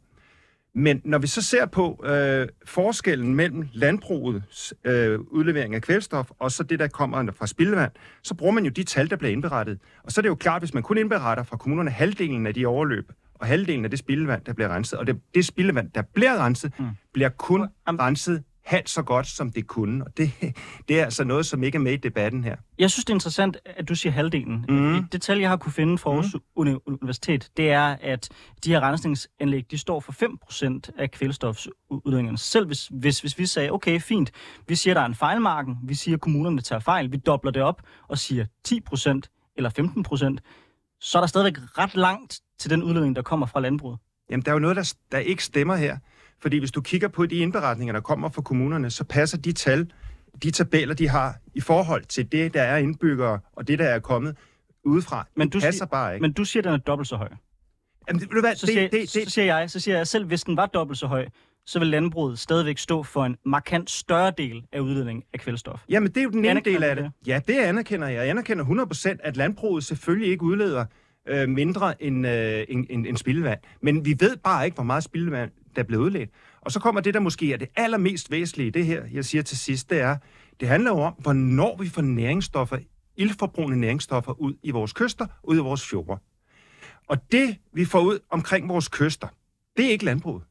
[0.76, 6.52] Men når vi så ser på øh, forskellen mellem landbrugets øh, udlevering af kvælstof og
[6.52, 7.92] så det, der kommer fra spildevand,
[8.24, 9.80] så bruger man jo de tal, der bliver indberettet.
[10.04, 12.66] Og så er det jo klart, hvis man kun indberetter fra kommunerne halvdelen af de
[12.66, 16.46] overløb, og halvdelen af det spildevand, der bliver renset, og det, det spildevand, der bliver
[16.46, 16.86] renset, mm.
[17.14, 20.06] bliver kun renset halvt så godt, som det kunne.
[20.06, 20.32] Og det,
[20.88, 22.56] det er altså noget, som ikke er med i debatten her.
[22.80, 24.66] Jeg synes, det er interessant, at du siger halvdelen.
[24.70, 25.04] Mm.
[25.12, 26.80] Det tal, jeg har kunne finde fra Aarhus mm.
[26.86, 28.30] Universitet, det er, at
[28.64, 30.12] de her rensningsanlæg, de står for
[30.92, 32.38] 5% af kvælstofudledningerne.
[32.38, 34.32] Selv hvis, hvis, hvis vi sagde, okay, fint,
[34.68, 37.62] vi siger, der er en fejlmarken, vi siger, at kommunerne tager fejl, vi dobler det
[37.62, 39.70] op og siger 10% eller
[40.40, 44.00] 15%, så er der stadigvæk ret langt til den udledning, der kommer fra landbruget.
[44.30, 45.98] Jamen, der er jo noget, der, der ikke stemmer her.
[46.42, 49.92] Fordi hvis du kigger på de indberetninger, der kommer fra kommunerne, så passer de tal,
[50.44, 54.00] de tabeller, de har i forhold til det, der er indbyggere, og det, der er
[54.00, 54.38] kommet
[54.84, 56.22] udefra, men du passer siger, bare ikke.
[56.22, 57.30] Men du siger, at den er dobbelt så høj.
[58.08, 60.26] Jamen, du hvad, så, det, siger, det, det, så siger jeg, så siger jeg selv,
[60.26, 61.28] hvis den var dobbelt så høj,
[61.66, 65.80] så vil landbruget stadigvæk stå for en markant større del af udledningen af kvælstof.
[65.90, 67.06] Jamen, det er jo den ene del af det.
[67.06, 67.28] det.
[67.28, 68.18] Ja, det anerkender jeg.
[68.18, 68.66] Jeg anerkender
[69.16, 70.86] 100%, at landbruget selvfølgelig ikke udleder
[71.28, 73.60] øh, mindre end, øh, end, end, end spildevand.
[73.82, 76.30] Men vi ved bare ikke, hvor meget spildevand, der er blevet udledt.
[76.62, 79.58] Og så kommer det, der måske er det allermest væsentlige, det her, jeg siger til
[79.58, 80.18] sidst, det er,
[80.60, 82.78] det handler jo om, hvornår vi får næringsstoffer,
[83.18, 86.22] ildforbrugende næringsstoffer ud i vores kyster, ud i vores fjorde.
[87.08, 89.28] Og det, vi får ud omkring vores kyster,
[89.78, 90.44] det er ikke landbruget.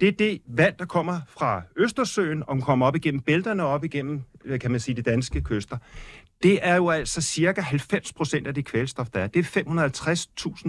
[0.00, 3.84] Det er det vand, der kommer fra Østersøen, og kommer op igennem bælterne og op
[3.84, 5.76] igennem, øh, kan man sige, de danske kyster.
[6.42, 9.26] Det er jo altså cirka 90 procent af det kvælstof, der er.
[9.26, 9.60] Det er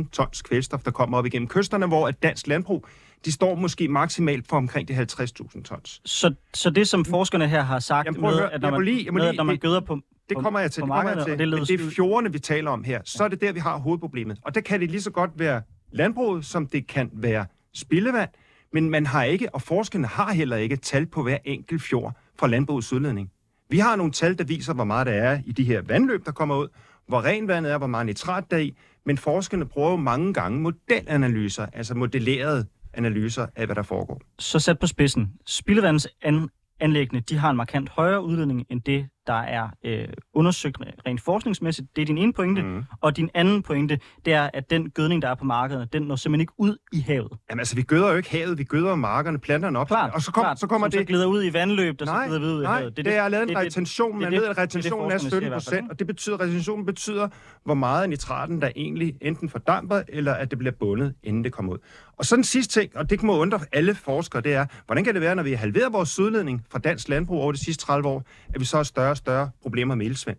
[0.02, 2.86] 550.000 tons kvælstof, der kommer op igennem kysterne, hvor et dansk landbrug,
[3.26, 6.02] de står måske maksimalt for omkring de 50.000 tons.
[6.06, 8.84] Så, så det, som forskerne her har sagt, Jamen, at med, høre, at når man,
[8.84, 10.00] lige- med, at når man det- gøder på,
[10.30, 11.40] Det kommer jeg til, det kommer jeg til.
[11.40, 13.02] det Men det er fjordene, vi taler om her.
[13.06, 14.38] Så er det der, vi har hovedproblemet.
[14.46, 18.30] Og der kan det lige så godt være landbruget, som det kan være spildevand.
[18.74, 22.48] Men man har ikke, og forskerne har heller ikke, tal på hver enkelt fjord fra
[22.48, 23.30] landbrugets udledning.
[23.70, 26.32] Vi har nogle tal, der viser, hvor meget der er i de her vandløb, der
[26.32, 26.68] kommer ud,
[27.08, 30.60] hvor renvandet er, hvor meget nitrat der er i, men forskerne bruger jo mange gange
[30.60, 34.22] modelanalyser, altså modellerede analyser af, hvad der foregår.
[34.40, 35.34] Så sat på spidsen.
[35.46, 41.88] Spildevandsanlæggene, de har en markant højere udledning end det, der er øh, undersøgt rent forskningsmæssigt.
[41.96, 42.62] Det er din ene pointe.
[42.62, 42.84] Mm.
[43.02, 46.16] Og din anden pointe, det er, at den gødning, der er på markedet, den når
[46.16, 47.32] simpelthen ikke ud i havet.
[47.50, 49.88] Jamen altså, vi gøder jo ikke havet, vi gøder markerne, planterne op.
[49.88, 51.00] Klart, og så, kom, klart, så kommer det...
[51.00, 52.98] så glider ud i vandløb, der Nej, så glider ud i Nej, havet.
[52.98, 54.12] det, det, er lavet en det- det- retention.
[54.12, 55.64] det Man det- ved, at det er det, retentionen er forskerne siger i 17 hvert
[55.64, 57.28] fald, procent, og det betyder, retentionen betyder,
[57.66, 61.52] hvor meget af nitraten, der egentlig enten fordamper, eller at det bliver bundet, inden det
[61.54, 61.78] kommer ud.
[62.18, 65.14] Og så den sidste ting, og det må undre alle forskere, det er, hvordan kan
[65.14, 68.24] det være, når vi halverer vores udledning fra dansk landbrug over de sidste 30 år,
[68.54, 70.38] at vi så har større og større problemer med ildsvind?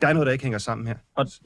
[0.00, 0.96] Der er noget, der ikke hænger sammen her.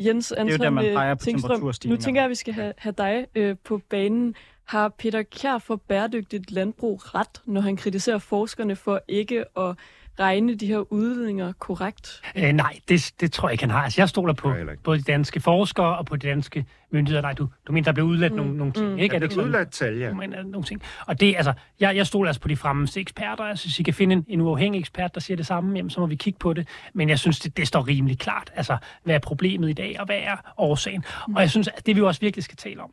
[0.00, 2.02] Jens jo der, Anton man øh, peger på Tingstrøm, nu temperaturstigninger.
[2.02, 4.34] tænker jeg, at vi skal have, have dig øh, på banen.
[4.64, 9.76] Har Peter Kjær for bæredygtigt landbrug ret, når han kritiserer forskerne for ikke at
[10.20, 12.22] regne de her udledninger korrekt?
[12.36, 13.82] Øh, nej, det, det tror jeg ikke, han har.
[13.82, 14.82] Altså, jeg stoler på ikke.
[14.84, 17.22] både de danske forskere og på de danske myndigheder.
[17.22, 18.36] Nej, du, du mener, der blev udladt mm.
[18.38, 18.98] nogle, nogle ting, Mm.
[18.98, 19.12] ikke?
[19.12, 20.10] Er Er det ikke udladt tal, ja.
[20.10, 20.82] Du mener nogle ting.
[21.06, 23.46] Og det, altså, jeg, jeg stoler altså på de fremmeste eksperter.
[23.46, 26.00] Jeg synes, I kan finde en, en uafhængig ekspert, der siger det samme, jamen, så
[26.00, 26.68] må vi kigge på det.
[26.94, 28.50] Men jeg synes, det, det står rimelig klart.
[28.54, 31.04] Altså, hvad er problemet i dag, og hvad er årsagen?
[31.34, 32.90] Og jeg synes, at det vi jo også virkelig skal tale om,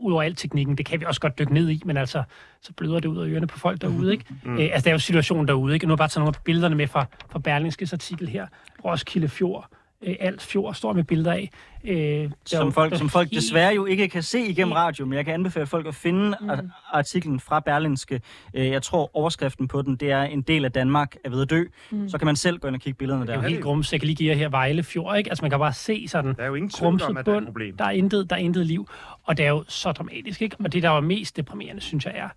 [0.00, 2.22] udover al teknikken, det kan vi også godt dykke ned i, men altså,
[2.62, 4.24] så bløder det ud af ørerne på folk derude, ikke?
[4.44, 4.58] Mm.
[4.58, 5.86] Øh, altså, der er jo situationen derude, ikke?
[5.86, 8.46] Nu har jeg bare taget nogle af billederne med fra, fra Berlingskes artikel her.
[8.84, 9.68] Roskilde Fjord,
[10.02, 11.50] øh, alt fjord står med billeder af.
[11.84, 14.72] Øh, der Som jo- folk, der som folk helt- desværre jo ikke kan se igennem
[14.72, 16.50] radio, men jeg kan anbefale folk at finde mm.
[16.92, 18.20] artiklen fra Berlinske.
[18.54, 21.50] Øh, Jeg tror, overskriften på den, det er en del af Danmark er ved at
[21.50, 21.64] dø.
[21.90, 22.08] Mm.
[22.08, 23.48] Så kan man selv gå ind og kigge billederne Det er jo der.
[23.48, 23.92] helt grums.
[23.92, 25.30] Jeg kan lige give jer her Vejle Fjord, ikke?
[25.30, 27.38] Altså, man kan bare se sådan Der er jo ingen tvivl om, at der er
[27.38, 27.76] et problem.
[27.76, 28.88] Der er intet, der er intet liv.
[29.28, 30.56] Og det er jo så dramatisk, ikke?
[30.64, 32.28] Og det, der er mest deprimerende, synes jeg, er,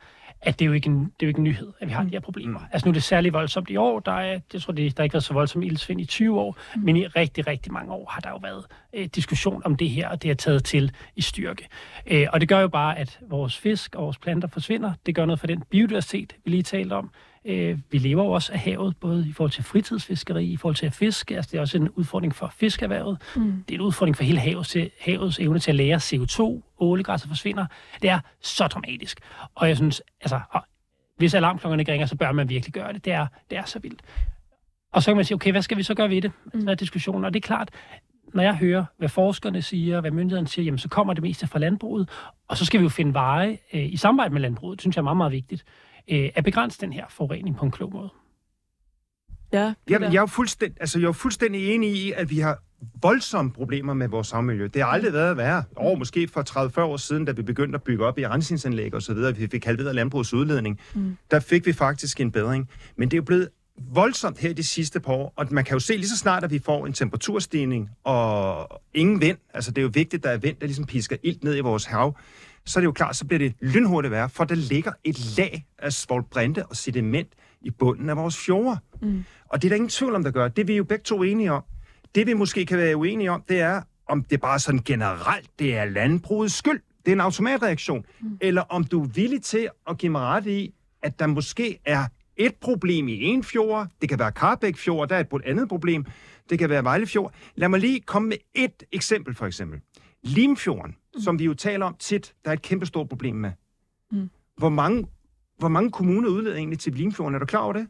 [0.42, 2.04] at det er jo ikke en, det er jo ikke en nyhed, at vi har
[2.04, 2.60] de her problemer.
[2.60, 2.66] Mm.
[2.72, 4.00] Altså nu er det særlig voldsomt i år.
[4.00, 6.58] Der er, jeg tror, det, der har ikke været så voldsomt ildsvind i 20 år,
[6.76, 6.82] mm.
[6.82, 10.10] men i rigtig, rigtig mange år har der jo været øh, diskussion om det her,
[10.10, 11.68] og det er taget til i styrke.
[12.08, 14.94] Øh, og det gør jo bare, at vores fisk og vores planter forsvinder.
[15.06, 17.12] Det gør noget for den biodiversitet, vi lige talte om.
[17.46, 20.86] Øh, vi lever jo også af havet, både i forhold til fritidsfiskeri, i forhold til
[20.86, 21.36] at fiske.
[21.36, 23.22] Altså, det er også en udfordring for fiskerhvervet.
[23.36, 23.64] Mm.
[23.68, 26.62] Det er en udfordring for hele havet til, havets evne til at lære CO2.
[26.80, 27.66] Ålegræsser forsvinder.
[28.02, 29.20] Det er så dramatisk.
[29.56, 30.40] Og jeg synes, altså,
[31.18, 33.06] hvis alarmklokkerne ikke ringer, så bør man virkelig gøre det.
[33.06, 34.02] Det er, det er så vildt.
[34.94, 36.32] Og så kan man sige, okay, hvad skal vi så gøre ved det?
[36.54, 36.62] Mm.
[36.62, 37.70] Der er diskussioner, og det er klart,
[38.34, 41.60] når jeg hører, hvad forskerne siger, hvad myndighederne siger, jamen, så kommer det meste fra
[41.60, 42.10] landbruget,
[42.48, 45.02] og så skal vi jo finde veje øh, i samarbejde med landbruget, det synes jeg
[45.02, 45.64] er meget, meget vigtigt,
[46.08, 48.10] øh, at begrænse den her forurening på en klog måde.
[49.54, 52.60] Ja, Jamen, jeg er jo fuldstændig, altså, jeg er fuldstændig enig i, at vi har
[53.02, 54.68] voldsomme problemer med vores havmiljø.
[54.68, 55.64] Det har aldrig været værre.
[55.76, 59.02] Over måske for 30-40 år siden, da vi begyndte at bygge op i rensningsanlæg og
[59.02, 61.18] så videre, vi fik halveret landbrugets udledning, mm.
[61.32, 62.70] der fik vi faktisk en bedring.
[62.96, 65.80] Men det er jo blevet voldsomt her de sidste par år, og man kan jo
[65.80, 69.84] se lige så snart, at vi får en temperaturstigning og ingen vind, altså det er
[69.84, 72.18] jo vigtigt, at der er vind, der ligesom pisker ilt ned i vores hav,
[72.66, 75.66] så er det jo klart, så bliver det lynhurtigt værre, for der ligger et lag
[75.80, 77.28] af svovlbrinte og sediment
[77.62, 78.78] i bunden af vores fjorde.
[79.02, 79.24] Mm.
[79.50, 80.48] Og det er der ingen tvivl om, der gør.
[80.48, 81.64] Det er vi jo begge to enige om.
[82.16, 85.78] Det vi måske kan være uenige om, det er, om det bare sådan generelt, det
[85.78, 86.82] er landbrugets skyld.
[87.06, 88.06] Det er en automatreaktion.
[88.22, 88.38] Mm.
[88.42, 92.06] Eller om du er villig til at give mig ret i, at der måske er
[92.38, 93.88] et problem i en fjord.
[94.02, 96.06] Det kan være Karbæk Fjord, der er et andet problem.
[96.50, 97.34] Det kan være Vejle Fjord.
[97.56, 99.80] Lad mig lige komme med et eksempel, for eksempel.
[100.24, 101.22] Limfjorden, mm.
[101.22, 103.52] som vi jo taler om tit, der er et kæmpe stort problem med.
[104.12, 104.30] Mm.
[104.58, 105.08] Hvor, mange,
[105.58, 107.36] hvor mange kommuner udleder egentlig til Limfjorden?
[107.36, 107.88] Er du klar over det?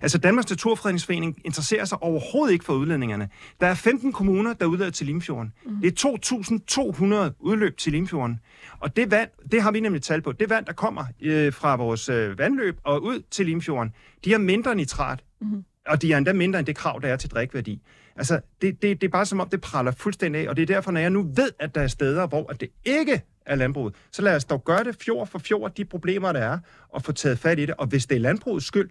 [0.00, 3.28] Altså, Danmarks Naturfredningsforening interesserer sig overhovedet ikke for udledningerne.
[3.60, 5.52] Der er 15 kommuner, der udleder til Limfjorden.
[5.66, 5.80] Mm.
[5.80, 8.40] Det er 2.200 udløb til Limfjorden.
[8.80, 11.76] Og det vand, det har vi nemlig tal på, det vand, der kommer øh, fra
[11.76, 13.92] vores øh, vandløb og ud til Limfjorden,
[14.24, 15.64] de har mindre nitrat, mm.
[15.86, 17.82] og de er endda mindre end det krav, der er til drikværdi.
[18.18, 20.66] Altså, det, det, det er bare som om, det praller fuldstændig af, og det er
[20.66, 23.94] derfor, når jeg nu ved, at der er steder, hvor at det ikke er landbruget,
[24.12, 27.12] så lad os dog gøre det fjord for fjord, de problemer, der er, og få
[27.12, 27.74] taget fat i det.
[27.78, 28.90] Og hvis det er landbrugets skyld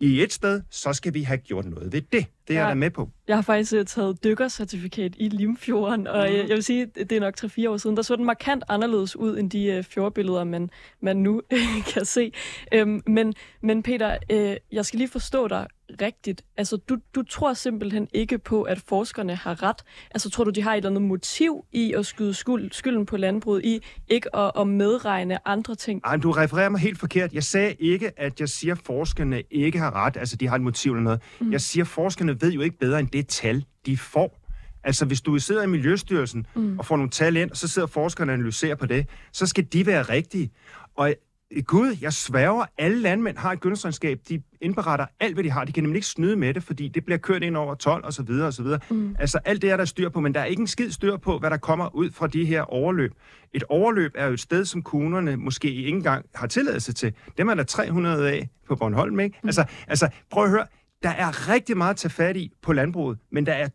[0.00, 2.26] i et sted, så skal vi have gjort noget ved det.
[2.48, 2.64] Det er Ja.
[2.66, 3.10] jeg da med på.
[3.28, 6.36] Jeg har faktisk uh, taget dykkercertifikat i Limfjorden, og mm.
[6.36, 9.38] jeg vil sige, det er nok 3-4 år siden, der så den markant anderledes ud
[9.38, 11.42] end de uh, fjordbilleder, man, man nu
[11.94, 12.32] kan se.
[12.74, 15.66] Øhm, men, men Peter, øh, jeg skal lige forstå dig
[16.00, 16.42] rigtigt.
[16.56, 19.76] Altså, du, du tror simpelthen ikke på, at forskerne har ret.
[20.10, 23.16] Altså, tror du, de har et eller andet motiv i at skyde skyld, skylden på
[23.16, 26.00] landbruget, i ikke at, at medregne andre ting?
[26.04, 27.32] Ej, men du refererer mig helt forkert.
[27.32, 30.62] Jeg sagde ikke, at jeg siger, at forskerne ikke har ret, altså de har et
[30.62, 31.20] motiv eller noget.
[31.40, 31.52] Mm.
[31.52, 34.38] Jeg siger, at forskerne ved jo ikke bedre end det tal, de får.
[34.84, 36.78] Altså, hvis du sidder i Miljøstyrelsen mm.
[36.78, 39.64] og får nogle tal ind, og så sidder forskerne og analyserer på det, så skal
[39.64, 40.50] de være rigtige.
[40.96, 44.20] Og øh, Gud, jeg sværger, alle landmænd har et gødningsregnskab.
[44.28, 45.64] De indberetter alt, hvad de har.
[45.64, 48.12] De kan nemlig ikke snyde med det, fordi det bliver kørt ind over 12 og
[48.12, 48.80] så videre og så videre.
[48.90, 49.16] Mm.
[49.18, 51.38] Altså alt det er der styr på, men der er ikke en skid styr på,
[51.38, 53.12] hvad der kommer ud fra de her overløb.
[53.54, 57.12] Et overløb er jo et sted, som kommunerne måske ikke engang har tilladelse til.
[57.38, 59.38] Dem er der 300 af på Bornholm, ikke?
[59.42, 59.48] Mm.
[59.48, 60.66] Altså, altså, prøv at høre.
[61.02, 63.68] Der er rigtig meget at tage fat i på landbruget, men der er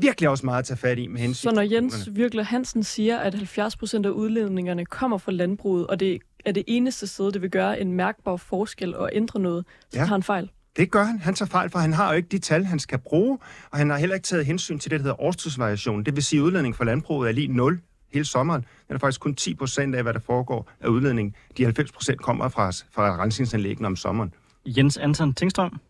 [0.00, 2.08] virkelig også meget at tage fat i med hensyn Så når Jens.
[2.12, 6.64] Virkler Hansen siger, at 70 procent af udledningerne kommer fra landbruget, og det er det
[6.66, 9.98] eneste sted, det vil gøre en mærkbar forskel og ændre noget, så Ja.
[10.00, 10.04] ja.
[10.04, 10.50] tager han fejl.
[10.76, 11.18] Det gør han.
[11.18, 13.38] Han tager fejl, for han har jo ikke de tal, han skal bruge,
[13.70, 16.04] og han har heller ikke taget hensyn til det, der hedder årstidsvariation.
[16.04, 17.80] Det vil sige, at udledningen fra landbruget er lige 0
[18.12, 18.64] hele sommeren.
[18.88, 21.36] Den er faktisk kun 10 procent af, hvad der foregår af udledning.
[21.56, 24.34] De 90 procent kommer fra, fra rensningsanlæggene om sommeren.
[24.66, 25.80] Jens Anton Tingstrøm.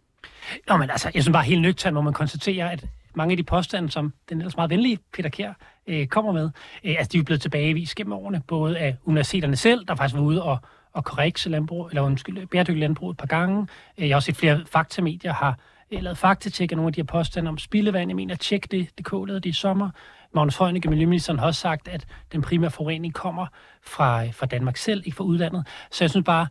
[0.68, 3.42] Nå, men altså, jeg synes bare helt nøgternt, hvor man konstaterer, at mange af de
[3.42, 5.52] påstande, som den ellers meget venlige Peter Kær
[5.86, 6.50] øh, kommer med,
[6.84, 10.22] øh, altså de er blevet tilbagevist gennem årene, både af universiteterne selv, der faktisk var
[10.22, 10.58] ude og,
[10.92, 13.66] og korrekse landbrug, eller undskyld, bæredygtig landbrug et par gange.
[13.98, 15.58] Øh, jeg har også set flere faktamedier har
[15.90, 18.10] øh, lavet faktatjek af nogle af de her påstande om spildevand.
[18.10, 19.90] Jeg mener, tjek det, det kålede det i sommer.
[20.34, 23.46] Magnus Heunicke, miljøministeren, har også sagt, at den primære forurening kommer
[23.82, 25.66] fra, øh, fra Danmark selv, ikke fra udlandet.
[25.90, 26.46] Så jeg synes bare,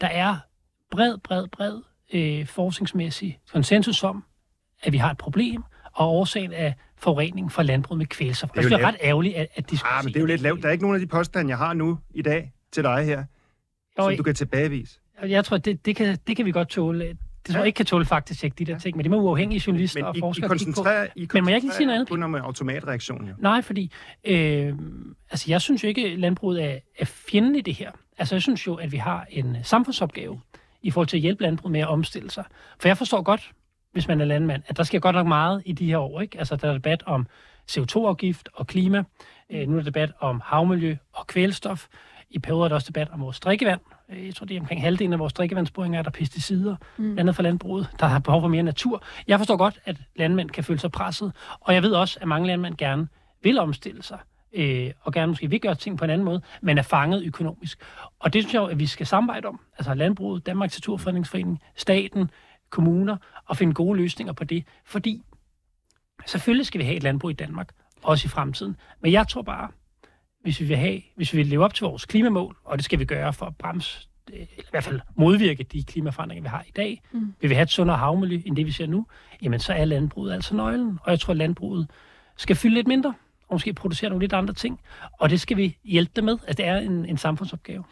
[0.00, 0.36] der er
[0.90, 1.78] bred, bred, bred
[2.12, 4.24] øh, forskningsmæssig konsensus om,
[4.82, 8.50] at vi har et problem, og årsagen af forurening fra landbruget med kvælstof.
[8.50, 9.98] er Det er, jo det er ret ærgerligt at, at diskutere.
[9.98, 10.62] Ah, men det er jo lidt lavt.
[10.62, 13.24] Der er ikke nogen af de påstande, jeg har nu i dag til dig her,
[13.98, 14.98] Jo, som du kan tilbagevise.
[15.22, 17.04] Jeg tror, det, det, kan, det kan vi godt tåle.
[17.46, 19.62] Det tror jeg ikke kan tåle faktisk tjekke de der ting, men det må uafhængige
[19.66, 20.48] journalister Men og I, I forskere kigge på.
[20.48, 22.08] koncentrerer, I Men må jeg ikke lige sige noget andet?
[22.08, 23.34] kun om automatreaktion, jo.
[23.38, 23.92] Nej, fordi
[24.24, 24.74] øh,
[25.30, 27.90] altså jeg synes jo ikke, at landbruget er, er fjenden i det her.
[28.18, 30.40] Altså jeg synes jo, at vi har en samfundsopgave
[30.82, 32.44] i forhold til at hjælpe landbruget med at omstille sig.
[32.80, 33.50] For jeg forstår godt,
[33.92, 36.20] hvis man er landmand, at der sker godt nok meget i de her år.
[36.20, 36.38] Ikke?
[36.38, 37.26] Altså der er debat om
[37.70, 39.02] CO2-afgift og klima.
[39.50, 41.86] Øh, nu er der debat om havmiljø og kvælstof.
[42.30, 43.80] I perioder er der også debat om vores drikkevand.
[44.08, 47.18] Øh, Jeg tror, det er omkring halvdelen af vores drikkevandsboringer, er der pesticider, mm.
[47.18, 47.88] andet for landbruget.
[48.00, 49.02] Der har behov for mere natur.
[49.26, 52.46] Jeg forstår godt, at landmænd kan føle sig presset, og jeg ved også, at mange
[52.46, 53.08] landmænd gerne
[53.42, 54.18] vil omstille sig,
[54.54, 57.78] øh, og gerne måske vil gøre ting på en anden måde, men er fanget økonomisk.
[58.18, 59.60] Og det synes jeg jo, at vi skal samarbejde om.
[59.78, 62.30] Altså landbruget, Danmarks Naturfredningsforening, staten,
[62.70, 64.64] kommuner, og finde gode løsninger på det.
[64.84, 65.22] Fordi
[66.26, 68.76] selvfølgelig skal vi have et landbrug i Danmark, også i fremtiden.
[69.00, 69.68] Men jeg tror bare,
[70.42, 72.98] hvis vi vil have, hvis vi vil leve op til vores klimamål, og det skal
[72.98, 76.64] vi gøre for at bremse, øh, eller i hvert fald modvirke de klimaforandringer, vi har
[76.68, 77.34] i dag, mm.
[77.40, 79.06] vil vi have et sundere havmiljø, end det vi ser nu,
[79.42, 80.98] jamen så er landbruget altså nøglen.
[81.02, 81.90] Og jeg tror, at landbruget
[82.36, 83.14] skal fylde lidt mindre,
[83.52, 84.80] og måske producere nogle lidt andre ting.
[85.12, 86.38] Og det skal vi hjælpe dem med.
[86.46, 87.84] Altså, det er en, en samfundsopgave.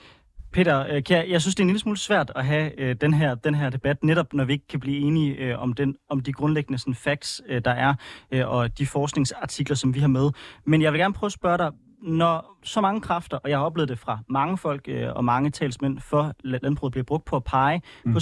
[0.52, 3.14] Peter øh, Kjær, jeg synes, det er en lille smule svært at have øh, den,
[3.14, 6.20] her, den her debat, netop når vi ikke kan blive enige øh, om, den, om
[6.20, 7.94] de grundlæggende sådan, facts, øh, der er,
[8.30, 10.30] øh, og de forskningsartikler, som vi har med.
[10.66, 11.70] Men jeg vil gerne prøve at spørge dig,
[12.02, 15.50] når så mange kræfter, og jeg har oplevet det fra mange folk øh, og mange
[15.50, 18.12] talsmænd, for la- landbruget bliver brugt på at pege mm.
[18.12, 18.20] på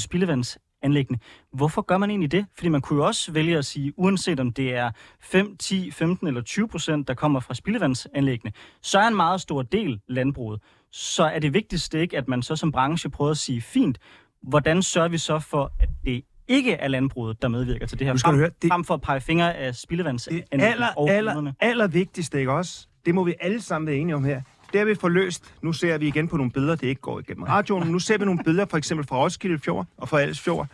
[0.83, 1.21] spildevandsanlæggende.
[1.53, 2.47] Hvorfor gør man egentlig det?
[2.57, 6.27] Fordi man kunne jo også vælge at sige, uanset om det er 5, 10, 15
[6.29, 10.61] eller 20 procent, der kommer fra spildevandsanlæggende, så er en meget stor del landbruget.
[10.93, 13.99] Så er det vigtigste ikke, at man så som branche prøver at sige, fint,
[14.43, 18.15] hvordan sørger vi så for, at det ikke er landbruget, der medvirker til det her,
[18.17, 21.87] frem, høre, det- frem for at pege fingre af Det spildevandsanlæggende aller, og aller, aller
[21.87, 22.87] vigtigste, ikke også?
[23.07, 24.43] Det må vi alle sammen være enige om her.
[24.73, 25.55] Det har vi forløst.
[25.63, 27.83] Nu ser vi igen på nogle billeder, det ikke går igennem radioen.
[27.83, 30.67] men Nu ser vi nogle billeder, for eksempel fra Roskilde Fjord og fra Alsfjord,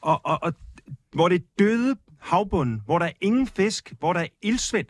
[0.00, 0.54] og, og, og,
[1.12, 4.86] hvor det er døde havbunden, hvor der er ingen fisk, hvor der er ildsvind.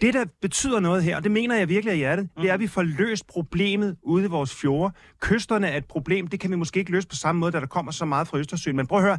[0.00, 2.60] Det, der betyder noget her, og det mener jeg virkelig af hjertet, det er, at
[2.60, 4.94] vi får løst problemet ude i vores fjorde.
[5.20, 7.66] Kysterne er et problem, det kan vi måske ikke løse på samme måde, da der
[7.66, 8.76] kommer så meget fra Østersøen.
[8.76, 9.18] Men prøv at høre,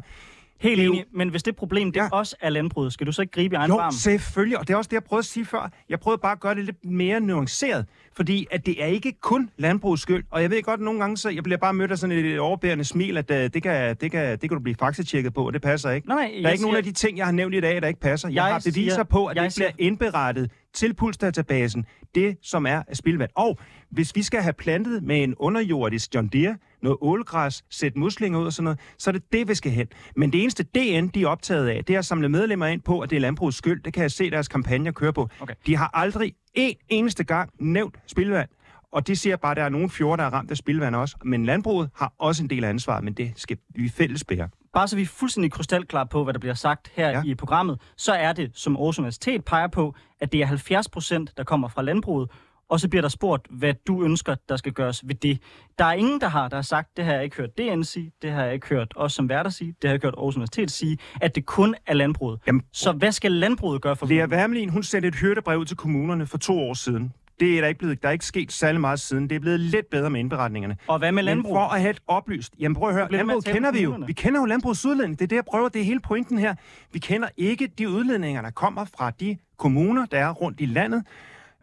[0.62, 2.08] Helt Det jo- enig, men hvis det problem det Ja.
[2.12, 3.92] også er landbruget, skal du så ikke gribe i egen Jo, barm?
[3.92, 5.70] selvfølgelig, og det er også det, jeg prøvede at sige før.
[5.88, 9.50] Jeg prøvede bare at gøre det lidt mere nuanceret, fordi at det er ikke kun
[9.56, 11.98] landbrugets skyld, og jeg ved godt, at nogle gange så jeg bliver bare mødt af
[11.98, 15.34] sådan et overbærende smil, at uh, det, kan, det, kan, det kan du blive faktatjekket
[15.34, 16.08] på, og det passer ikke.
[16.08, 17.82] Nej, nej, Der er ikke nogen siger- af de ting, jeg har nævnt i dag,
[17.82, 18.28] der ikke passer.
[18.28, 22.36] Jeg, Jeg har beviser siger- på, at det jeg bliver siger- indberettet til pulsdatabasen, det
[22.42, 23.30] som er spildvand.
[23.34, 23.58] Og
[23.90, 28.46] hvis vi skal have plantet med en underjordisk John Deere, noget ålgræs, sætte muslinger ud
[28.46, 29.86] og sådan noget, så er det det, vi skal hen.
[30.16, 33.00] Men det eneste DN, de er optaget af, det er at samle medlemmer ind på,
[33.00, 33.82] at det er landbrugets skyld.
[33.82, 35.28] Det kan jeg se deres kampagner køre på.
[35.40, 35.54] Okay.
[35.66, 38.48] De har aldrig en eneste gang nævnt spildvand.
[38.92, 41.16] Og det siger bare, at der er nogle fjorde, der er ramt af spildvand også.
[41.24, 44.48] Men landbruget har også en del af ansvaret, men det skal vi fælles bære.
[44.72, 47.22] Bare så vi er fuldstændig krystalklar på, hvad der bliver sagt her ja.
[47.26, 51.32] i programmet, så er det, som Aarhus Universitet peger på, at det er 70 procent,
[51.36, 52.30] der kommer fra landbruget,
[52.72, 55.38] og så bliver der spurgt, hvad du ønsker, der skal gøres ved det.
[55.78, 58.12] Der er ingen, der har, der har sagt, det har jeg ikke hørt DN sige,
[58.22, 60.36] det har jeg ikke hørt os som værter sige, det har jeg ikke hørt Aarhus
[60.36, 62.40] Universitet sige, at det kun er landbruget.
[62.46, 65.76] Jamen, Så hvad skal landbruget gøre for Lea Wermelin, hun sendte et hyrdebrev ud til
[65.76, 67.12] kommunerne for to år siden.
[67.40, 69.30] Det er der ikke blevet, der er ikke sket særlig meget siden.
[69.30, 70.76] Det er blevet lidt bedre med indberetningerne.
[70.86, 71.54] Og hvad med Men landbrug?
[71.54, 72.54] for at have et oplyst...
[72.60, 73.98] Jamen prøv at høre, landbruget kender vi jo.
[74.06, 75.18] Vi kender jo landbrugets udledning.
[75.18, 75.68] Det er det, jeg prøver.
[75.68, 76.54] Det er hele pointen her.
[76.92, 81.04] Vi kender ikke de udledninger, der kommer fra de kommuner, der er rundt i landet.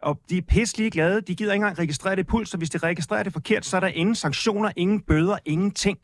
[0.02, 1.20] Og de er pisselig glade.
[1.20, 3.80] De gider ikke engang registrere det puls, så hvis de registrerer det forkert, så er
[3.80, 5.98] der ingen sanktioner, ingen bøder, ingenting.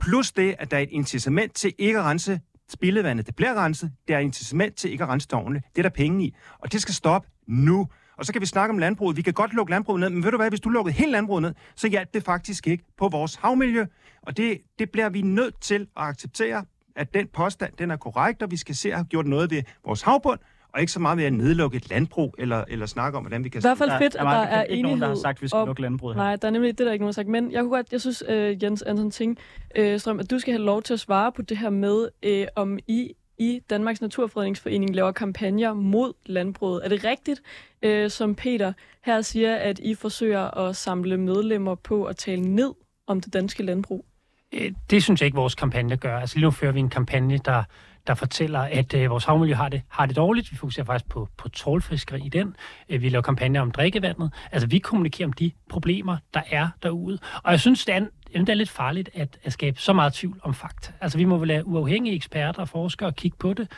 [0.00, 3.26] Plus det, at der er et incitament til ikke at rense spildevandet.
[3.26, 3.92] Det bliver renset.
[4.08, 5.64] Det er et incitament til ikke at rense det ordentligt.
[5.76, 6.34] Det er der penge i.
[6.58, 7.88] Og det skal stoppe nu.
[8.18, 9.16] Og så kan vi snakke om landbruget.
[9.16, 11.42] Vi kan godt lukke landbruget ned, men ved du hvad, hvis du lukkede hele landbruget
[11.42, 13.86] ned, så hjalp det faktisk ikke på vores havmiljø.
[14.22, 16.64] Og det, det bliver vi nødt til at acceptere,
[16.96, 19.62] at den påstand, den er korrekt, og vi skal se at have gjort noget ved
[19.84, 20.40] vores havbund,
[20.74, 23.48] og ikke så meget ved at nedlukke et landbrug, eller, eller snakke om, hvordan vi
[23.48, 23.58] kan...
[23.58, 25.08] I hvert fald Der fedt, er at mig der bekendt er ikke enighed nogen, der
[25.08, 26.22] har sagt, at vi skal om- lukke landbruget her.
[26.22, 27.28] Nej, der er nemlig det, der er ikke nogen, der har sagt.
[27.28, 29.38] Men jeg kunne godt, jeg synes, øh, Jens Anton Ting,
[29.76, 32.46] øh, Strøm, at du skal have lov til at svare på det her med, øh,
[32.56, 36.80] om I i Danmarks Naturfredningsforening laver kampagner mod landbruget.
[36.84, 37.42] Er det rigtigt,
[37.82, 38.72] øh, som Peter
[39.04, 42.72] her siger, at I forsøger at samle medlemmer på at tale ned
[43.06, 44.04] om det danske landbrug?
[44.52, 46.18] Øh, Det synes jeg ikke, vores kampagne gør.
[46.18, 47.62] Altså lige nu fører vi en kampagne, der,
[48.06, 50.52] der fortæller, at øh, vores havmiljø har det, har det dårligt.
[50.52, 52.56] Vi fokuserer faktisk på, på trålfiskeri i den.
[52.88, 54.32] Øh, vi laver kampagner om drikkevandet.
[54.52, 57.18] Altså vi kommunikerer om de problemer, der er derude.
[57.42, 58.00] Og jeg synes, det er,
[58.34, 60.92] det er lidt farligt at, at skabe så meget tvivl om fakta.
[61.00, 63.68] Altså vi må vel lade uafhængige eksperter og forskere kigge på det.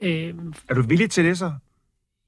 [0.00, 0.34] Øh,
[0.70, 1.52] Er du villig til det så?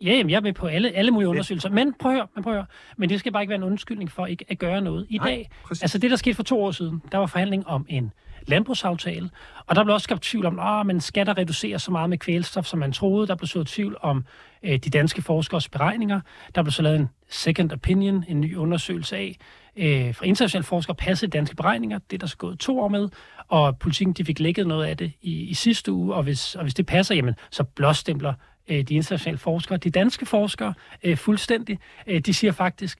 [0.01, 1.71] Ja, jamen, jeg er med på alle, alle mulige undersøgelser.
[1.71, 2.67] Men prøv at høre, men prøv at høre.
[2.97, 5.07] Men det skal bare ikke være en undskyldning for ikke at gøre noget.
[5.11, 5.83] I Nej, dag, præcis.
[5.83, 8.13] altså det, der skete for to år siden, der var forhandling om en
[8.47, 9.31] landbrugsaftale,
[9.67, 12.19] og der blev også skabt tvivl om, at men skal der reduceres så meget med
[12.19, 13.27] kvælstof, som man troede?
[13.27, 14.25] Der blev så tvivl om
[14.63, 16.21] øh, de danske forskers beregninger.
[16.55, 19.37] Der blev så lavet en second opinion, en ny undersøgelse af,
[19.77, 21.99] øh, fra internationale forskere passede danske beregninger.
[22.11, 23.09] Det er der så gået to år med,
[23.49, 26.63] og politikken de fik lækket noget af det i, i sidste uge, og hvis, og
[26.63, 28.35] hvis det passer, jamen, så blåstempler
[28.69, 31.79] øh, de internationale forskere, de danske forskere, øh, fuldstændig.
[32.07, 32.99] Øh, de siger faktisk,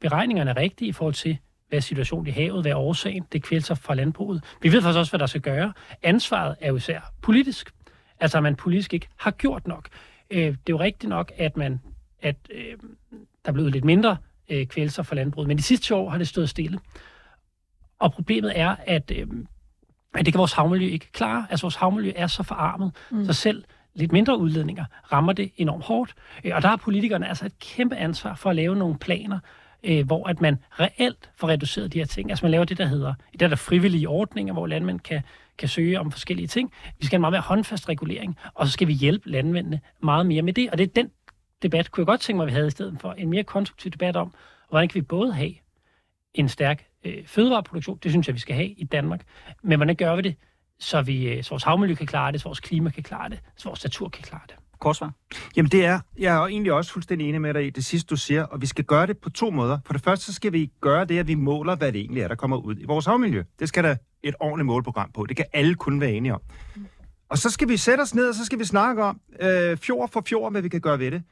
[0.00, 3.42] beregningerne er rigtige i forhold til, hvad situationen i havet, hvad er årsagen, det er
[3.42, 4.44] kvælstof fra landbruget.
[4.62, 5.72] Vi ved faktisk også, hvad der skal gøre.
[6.02, 7.72] Ansvaret er jo især politisk.
[8.20, 9.88] Altså, at man politisk ikke har gjort nok.
[10.30, 11.80] Øh, det er jo rigtigt nok, at man
[12.22, 12.76] at øh,
[13.44, 14.16] der er blevet lidt mindre
[14.48, 16.78] øh, kvælstof fra landbruget, men de sidste 20 år har det stået stille.
[17.98, 19.26] Og problemet er, at, øh,
[20.14, 21.46] at det kan vores havmiljø ikke klare.
[21.50, 23.24] Altså, vores havmiljø er så forarmet, mm.
[23.24, 26.14] så selv lidt mindre udledninger rammer det enormt hårdt.
[26.44, 29.38] Øh, Og der har politikerne altså et kæmpe ansvar for at lave nogle planer,
[29.86, 32.30] øh, hvor at man reelt får reduceret de her ting.
[32.30, 35.22] Altså man laver det, der hedder, det der, der frivillige ordninger, hvor landmænd kan,
[35.58, 36.72] kan søge om forskellige ting.
[36.98, 40.26] Vi skal have en meget mere håndfast regulering, og så skal vi hjælpe landmændene meget
[40.26, 40.70] mere med det.
[40.70, 41.10] Og det er den
[41.62, 43.12] debat, kunne jeg godt tænke mig, at vi havde i stedet for.
[43.12, 44.34] En mere konstruktiv debat om,
[44.68, 45.52] hvordan kan vi både have
[46.34, 49.20] en stærk øh, fødevareproduktion, det synes jeg, vi skal have i Danmark,
[49.62, 50.36] men hvordan gør vi det,
[50.78, 53.40] så, vi, øh, så vores havmiljø kan klare det, så vores klima kan klare det,
[53.56, 54.56] så vores natur kan klare det.
[54.80, 55.12] Kort svar.
[55.56, 58.16] Jamen det er, jeg er egentlig også fuldstændig enig med dig i det sidste, du
[58.16, 59.78] siger, og vi skal gøre det på to måder.
[59.86, 62.28] For det første, så skal vi gøre det, at vi måler, hvad det egentlig er,
[62.28, 63.42] der kommer ud i vores havmiljø.
[63.58, 65.26] Det skal der et ordentligt målprogram på.
[65.26, 66.40] Det kan alle kun være enige om.
[67.28, 70.10] Og så skal vi sætte os ned, og så skal vi snakke om øh, fjord
[70.12, 71.22] for fjord, hvad vi kan gøre ved det.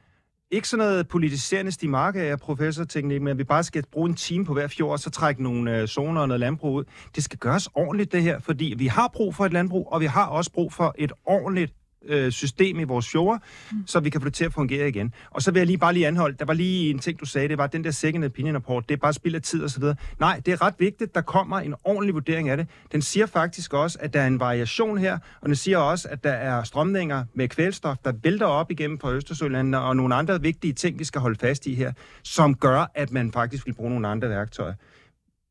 [0.51, 4.45] Ikke sådan noget politiserende stimarke af professorteknik, men at vi bare skal bruge en time
[4.45, 6.83] på hver fjord, og så trække nogle øh, zoner og noget landbrug ud.
[7.15, 10.05] Det skal gøres ordentligt, det her, fordi vi har brug for et landbrug, og vi
[10.05, 11.73] har også brug for et ordentligt
[12.07, 13.39] øh, system i vores fjorde,
[13.71, 13.87] mm.
[13.87, 15.13] så vi kan få det til at fungere igen.
[15.31, 17.47] Og så vil jeg lige bare lige anholde, der var lige en ting, du sagde,
[17.47, 19.79] det var den der second opinion rapport, det er bare spild af tid og så
[19.79, 19.95] videre.
[20.19, 22.67] Nej, det er ret vigtigt, der kommer en ordentlig vurdering af det.
[22.91, 26.23] Den siger faktisk også, at der er en variation her, og den siger også, at
[26.23, 30.73] der er strømninger med kvælstof, der vælter op igennem fra Østersølandene, og nogle andre vigtige
[30.73, 31.93] ting, vi skal holde fast i her,
[32.23, 34.73] som gør, at man faktisk vil bruge nogle andre værktøjer.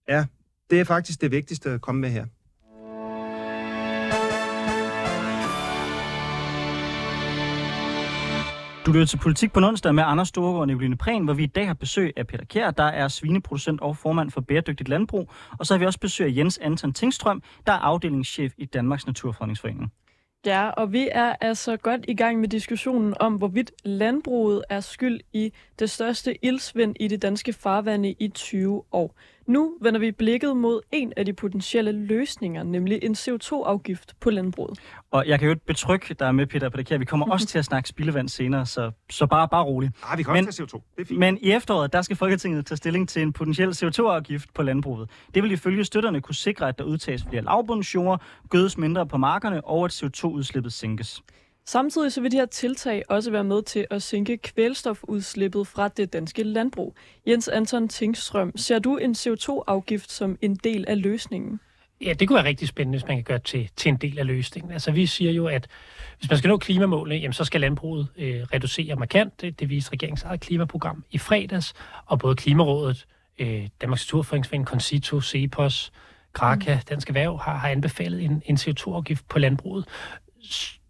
[0.09, 0.25] Ja,
[0.71, 2.27] det er faktisk det vigtigste at komme med her.
[8.87, 11.47] Du lytter til Politik på onsdag med Anders Storgård og Nicoline Prehn, hvor vi i
[11.47, 15.31] dag har besøg af Peter Kjær, der er svineproducent og formand for Bæredygtigt Landbrug.
[15.59, 19.07] Og så har vi også besøg af Jens Anton Tingstrøm, der er afdelingschef i Danmarks
[19.07, 19.93] Naturfredningsforening.
[20.47, 25.21] Ja, og vi er altså godt i gang med diskussionen om, hvorvidt landbruget er skyld
[25.33, 29.17] i det største ildsvind i det danske farvande i 20 år.
[29.47, 34.79] Nu vender vi blikket mod en af de potentielle løsninger, nemlig en CO2-afgift på landbruget.
[35.11, 37.89] Og jeg kan jo betrygge dig med, Peter Peter Vi kommer også til at snakke
[37.89, 39.93] spildevand senere, så, så bare, bare roligt.
[40.05, 40.83] Ah, vi kan Men- også tage CO2.
[40.97, 41.19] Det er fint.
[41.19, 45.11] Men i efteråret, der skal Folketinget tage stilling til en potentiel CO2-afgift på landbruget.
[45.35, 49.65] Det vil ifølge støtterne kunne sikre, at der udtages flere lavbundsjord, gødes mindre på markerne,
[49.65, 51.23] og at CO2-udslippet sænkes.
[51.67, 56.13] Samtidig så vil de her tiltag også være med til at sænke kvælstofudslippet fra det
[56.13, 56.95] danske landbrug.
[57.27, 61.61] Jens Anton Tingstrøm, ser du en CO2-afgift som en del af løsningen?
[62.01, 64.19] Ja, det kunne være rigtig spændende, hvis man kan gøre det til, til en del
[64.19, 64.73] af løsningen.
[64.73, 65.67] Altså, vi siger jo, at
[66.19, 69.41] hvis man skal nå klimamålene, jamen, så skal landbruget øh, reducere markant.
[69.41, 71.75] Det, det viste regeringens eget klimaprogram i fredags,
[72.07, 73.07] og både Klimarådet,
[73.39, 75.93] øh, Danmarks Naturfredningsforening, Concito, Cepos,
[76.33, 76.81] Kraka, mm.
[76.89, 79.85] Dansk Erhverv har, har anbefalet en, en CO2-afgift på landbruget.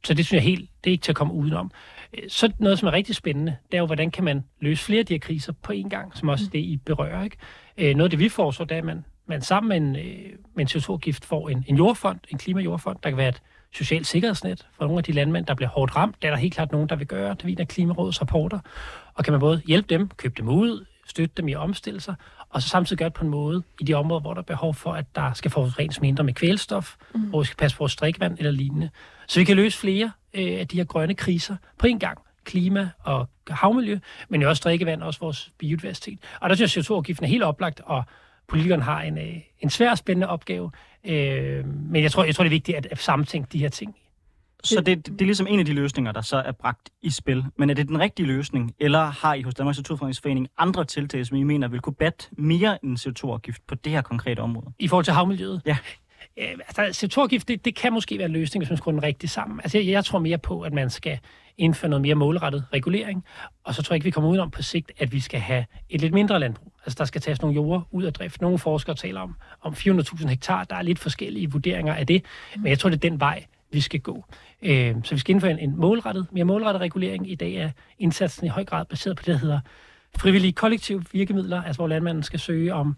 [0.04, 1.70] Så det synes jeg helt, det er ikke til at komme udenom.
[2.18, 4.98] Øh, Så noget, som er rigtig spændende, det er jo, hvordan kan man løse flere
[5.00, 7.24] af de her kriser på én gang, som også det, I berører.
[7.24, 7.36] Ikke?
[7.78, 10.32] Øh, Noget af det, vi foreslår, det er, at man, man sammen med en, øh,
[10.54, 13.42] med en CO2-gift får en, en jordfond, en klimajordfond, der kan være et
[13.74, 16.16] socialt sikkerhedsnet for nogle af de landmænd, der bliver hårdt ramt.
[16.22, 17.30] Det er der helt klart nogen, der vil gøre.
[17.34, 18.58] Det viser Klimarådets rapporter.
[19.14, 22.14] Og kan man både hjælpe dem, købe dem ud, støtte dem i at omstille sig,
[22.54, 24.74] og så samtidig gøre det på en måde i de områder, hvor der er behov
[24.74, 27.20] for, at der skal forurenes mindre med kvælstof, mm.
[27.20, 28.90] hvor vi skal passe på vores drikkevand eller lignende.
[29.26, 32.18] Så vi kan løse flere øh, af de her grønne kriser på en gang.
[32.44, 33.98] Klima og havmiljø,
[34.28, 36.18] men jo også drikkevand og også vores biodiversitet.
[36.40, 38.04] Og der synes jeg, at CO2-afgiften er helt oplagt, og
[38.48, 40.70] politikerne har en, øh, en svær og spændende opgave.
[41.04, 43.96] Øh, men jeg tror, jeg tror, det er vigtigt at, at samtænke de her ting.
[44.64, 47.44] Så det, det er ligesom en af de løsninger, der så er bragt i spil.
[47.58, 51.36] Men er det den rigtige løsning, eller har I hos Danmarks Naturfredningsforening andre tiltag, som
[51.36, 54.72] I mener vil kunne batte mere end en CO2-afgift på det her konkrete område?
[54.78, 55.62] I forhold til havmiljøet?
[55.66, 55.76] Ja.
[56.38, 59.32] Øh, altså, CO2-afgift, det, det kan måske være en løsning, hvis man skruer den rigtigt
[59.32, 59.60] sammen.
[59.60, 61.18] Altså, jeg, jeg tror mere på, at man skal
[61.58, 63.24] indføre noget mere målrettet regulering,
[63.64, 66.00] og så tror jeg ikke, vi kommer udenom på sigt, at vi skal have et
[66.00, 66.72] lidt mindre landbrug.
[66.84, 68.40] Altså, der skal tages nogle jorder ud af drift.
[68.40, 70.64] Nogle forskere taler om, om 400.000 hektar.
[70.64, 72.24] Der er lidt forskellige vurderinger af det,
[72.56, 73.44] men jeg tror, det er den vej,
[73.74, 74.24] vi skal gå.
[74.62, 77.30] Øh, så vi skal indføre en, en målrettet, mere målrettet regulering.
[77.30, 79.60] I dag er indsatsen i høj grad baseret på det, der hedder
[80.16, 82.96] frivillige kollektive virkemidler, altså hvor landmanden skal søge om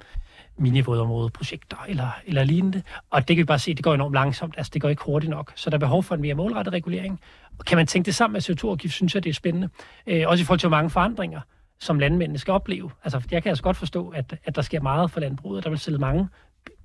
[0.59, 2.83] minivådområdeprojekter eller, eller lignende.
[3.11, 4.55] Og det kan vi bare se, det går enormt langsomt.
[4.57, 5.53] Altså, det går ikke hurtigt nok.
[5.55, 7.21] Så der er behov for en mere målrettet regulering.
[7.59, 9.69] Og kan man tænke det sammen med CO2-afgift, synes jeg, det er spændende.
[10.07, 11.41] Øh, også i forhold til, hvor mange forandringer,
[11.79, 12.91] som landmændene skal opleve.
[13.05, 15.71] Altså, jeg kan altså godt forstå, at, at der sker meget for landbruget, og der
[15.71, 16.29] vil stille mange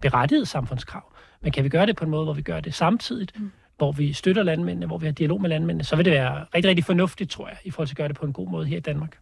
[0.02, 1.14] berettigede samfundskrav.
[1.42, 3.52] Men kan vi gøre det på en måde, hvor vi gør det samtidigt, mm
[3.82, 6.70] hvor vi støtter landmændene, hvor vi har dialog med landmændene, så vil det være rigtig,
[6.70, 8.78] rigtig fornuftigt, tror jeg, i forhold til at gøre det på en god måde her
[8.78, 9.18] i Danmark.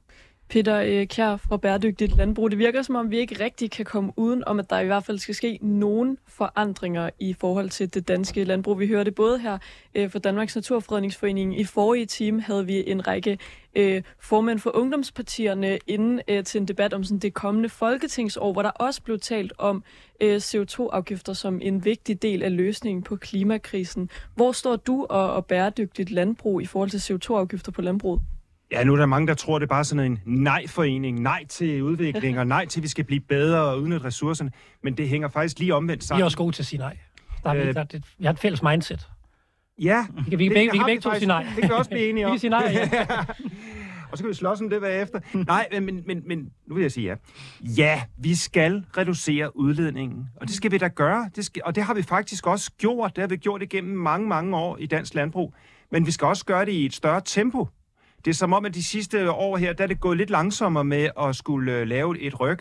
[0.50, 2.52] Peter øh, Kjær fra Bæredygtigt Landbrug.
[2.52, 5.06] Det virker som om, vi ikke rigtig kan komme uden om, at der i hvert
[5.06, 8.80] fald skal ske nogen forandringer i forhold til det danske landbrug.
[8.80, 9.58] Vi hører det både her
[9.96, 11.60] øh, for Danmarks Naturfredningsforening.
[11.60, 13.38] I forrige time havde vi en række
[13.76, 18.62] øh, formænd for ungdomspartierne inden øh, til en debat om sådan det kommende folketingsår, hvor
[18.62, 19.84] der også blev talt om
[20.22, 24.10] øh, CO2-afgifter som en vigtig del af løsningen på klimakrisen.
[24.36, 28.22] Hvor står du og, og bæredygtigt landbrug i forhold til CO2-afgifter på landbruget?
[28.72, 31.84] Ja, nu er der mange, der tror, det er bare sådan en nej-forening, nej til
[31.84, 34.52] udvikling, og nej til, at vi skal blive bedre og udnytte ressourcerne.
[34.84, 36.24] Men det hænger faktisk lige omvendt Vi er sammen.
[36.24, 36.98] også gode til at sige nej.
[37.44, 39.10] Der er, Øh, øh, der, det, vi har et fælles mindset.
[39.82, 41.44] Ja, Vi kan, vi kan, begge, vi kan begge to sige nej.
[41.44, 42.32] Det kan vi også blive enige Vi om.
[42.32, 42.90] kan sige nej, ja.
[44.12, 45.20] og så kan vi slås om det bagefter.
[45.34, 47.16] Nej, men, men, men nu vil jeg sige ja.
[47.78, 51.30] Ja, vi skal reducere udledningen, og det skal vi da gøre.
[51.36, 53.16] Det skal, og det har vi faktisk også gjort.
[53.16, 55.54] Det har vi gjort igennem mange, mange år i dansk landbrug.
[55.92, 57.68] Men vi skal også gøre det i et større tempo.
[58.26, 60.84] Det er som om, at de sidste år her, der er det gået lidt langsommere
[60.84, 62.60] med at skulle øh, lave et ryg.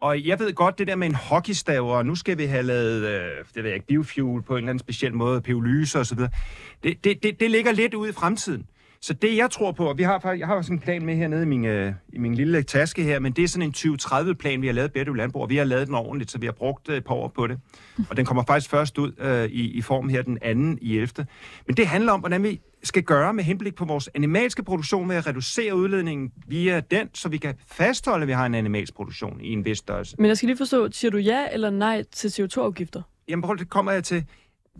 [0.00, 3.02] Og jeg ved godt, det der med en hockeystav, og nu skal vi have lavet,
[3.02, 6.14] øh, det ved jeg ikke, biofuel på en eller anden speciel måde, pyrolyse og så
[6.14, 6.30] videre.
[6.82, 8.66] Det, det, det, det ligger lidt ude i fremtiden.
[9.00, 11.42] Så det, jeg tror på, og vi har, jeg har sådan en plan med hernede
[11.42, 14.66] i min, øh, i min lille taske her, men det er sådan en 2030-plan, vi
[14.66, 16.96] har lavet Bæredygtig Landbrug, og vi har lavet den ordentligt, så vi har brugt øh,
[16.96, 17.58] et par år på det.
[18.10, 21.26] Og den kommer faktisk først ud øh, i, i form her den anden i 11.
[21.66, 25.16] Men det handler om, hvordan vi skal gøre med henblik på vores animalske produktion ved
[25.16, 29.40] at reducere udledningen via den, så vi kan fastholde, at vi har en animalsk produktion
[29.40, 30.16] i en vis størrelse.
[30.18, 33.02] Men jeg skal lige forstå, siger du ja eller nej til CO2-afgifter?
[33.28, 34.24] Jamen, prøv, det kommer jeg til.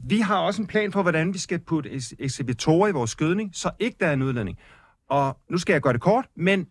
[0.09, 3.71] Vi har også en plan for, hvordan vi skal putte ekshibitorer i vores skødning, så
[3.79, 4.59] ikke der er en udledning.
[5.11, 6.67] Og nu skal jeg gøre det kort, men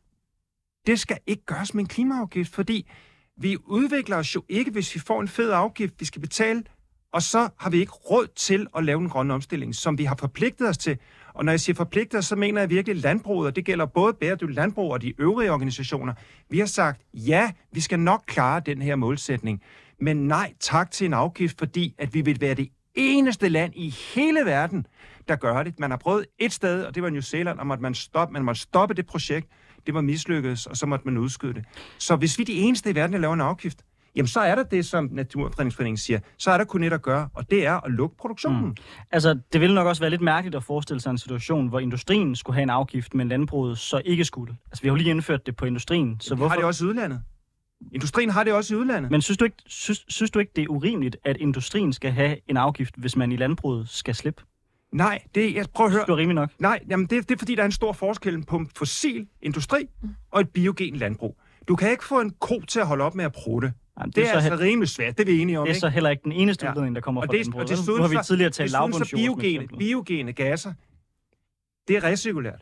[0.88, 2.88] det skal ikke gøres med en klimaafgift, fordi
[3.38, 5.94] vi udvikler os jo ikke, hvis vi får en fed afgift.
[6.00, 6.64] Vi skal betale
[7.14, 10.16] Og så har vi ikke råd til at lave en grønne omstilling, som vi har
[10.20, 10.98] forpligtet os til.
[11.36, 14.56] Og når jeg siger forpligter, så mener jeg virkelig landbruget, og det gælder både bæredygtigt
[14.56, 16.14] landbrug og de øvrige organisationer.
[16.50, 19.62] Vi har sagt, ja, vi skal nok klare den her målsætning,
[20.00, 23.90] men nej tak til en afgift, fordi at vi vil være det eneste land i
[24.16, 24.86] hele verden,
[25.28, 25.80] der gør det.
[25.80, 28.44] Man har prøvet et sted, og det var New Zealand, om at man, stoppe, man
[28.44, 29.48] måtte stoppe det projekt.
[29.86, 31.66] Det var mislykkedes, og så måtte man udskyde det.
[31.98, 33.84] Så hvis vi er de eneste i verden, der laver en afgift,
[34.16, 37.30] jamen så er der det, som Naturfredningsforeningen siger, så er der kun et at gøre,
[37.34, 38.66] og det er at lukke produktionen.
[38.66, 38.76] Mm.
[39.12, 42.36] Altså, det ville nok også være lidt mærkeligt at forestille sig en situation, hvor industrien
[42.36, 44.56] skulle have en afgift, men landbruget så ikke skulle.
[44.72, 46.50] Altså, vi har jo lige indført det på industrien, så jamen, hvorfor...
[46.50, 47.22] har det også i udlandet.
[47.92, 49.12] Industrien har det også i udlandet.
[49.12, 52.38] Men synes du, ikke, synes, synes du ikke, det er urimeligt, at industrien skal have
[52.48, 54.44] en afgift, hvis man i landbruget skal slippe?
[54.92, 56.06] Nej, det jeg prøver at høre.
[56.06, 56.50] Det er rimeligt nok.
[56.60, 59.90] Nej, jamen det, det er fordi, der er en stor forskel på fossil industri
[60.32, 61.38] og et biogen landbrug.
[61.68, 63.74] Du kan ikke få en ko til at holde op med at prutte.
[64.00, 65.80] Jamen, Det er, så, altså rimelig svært, det er vi enige om, det er ikke?
[65.80, 66.72] så heller ikke den eneste Ja.
[66.72, 67.64] udledning, der kommer Og fra det, landbruget.
[67.66, 67.78] og vel?
[67.78, 69.20] desuden nu har vi tidligere talt lavbundsjord.
[69.20, 70.74] biogene, biogene gasser,
[71.88, 72.62] det er recirkulært.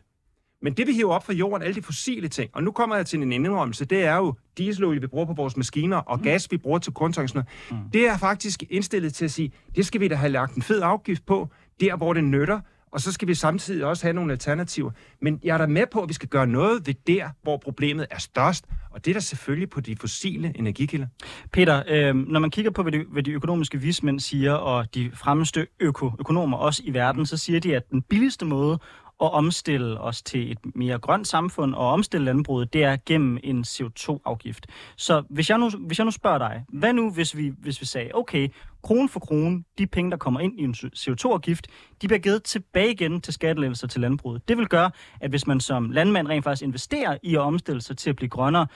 [0.62, 3.06] Men det vi hiver op fra jorden, alle de fossile ting, og nu kommer jeg
[3.06, 6.24] til en indrømmelse, det er jo dieselolie, vi bruger på vores maskiner, og Mm.
[6.24, 6.92] gas, vi bruger til
[7.24, 7.92] og sådan noget.
[7.92, 10.80] Det er faktisk indstillet til at sige, det skal vi da have lagt en fed
[10.82, 11.48] afgift på,
[11.80, 12.60] der hvor det nytter,
[12.94, 14.90] og så skal vi samtidig også have nogle alternativer.
[15.20, 18.06] Men jeg er da med på, at vi skal gøre noget ved der, hvor problemet
[18.10, 21.06] er størst, og det er da selvfølgelig på de fossile energikilder.
[21.52, 25.10] Peter, øh, når man kigger på, hvad de, hvad de økonomiske vismænd siger, og de
[25.14, 28.78] fremmeste øko, økonomer også i verden, så siger de, at den billigste måde
[29.20, 33.64] at omstille os til et mere grønt samfund og omstille landbruget, det er gennem en
[33.68, 34.66] CO2-afgift.
[34.96, 37.86] Så hvis jeg nu, hvis jeg nu spørger dig, hvad nu hvis vi, hvis vi
[37.86, 38.48] sagde, okay,
[38.82, 41.66] krone for krone, de penge, der kommer ind i en CO2-afgift,
[42.02, 44.48] de bliver givet tilbage igen til skattelettelser til landbruget.
[44.48, 44.90] Det vil gøre,
[45.20, 48.28] at hvis man som landmand rent faktisk investerer i at omstille sig til at blive
[48.28, 48.66] grønnere,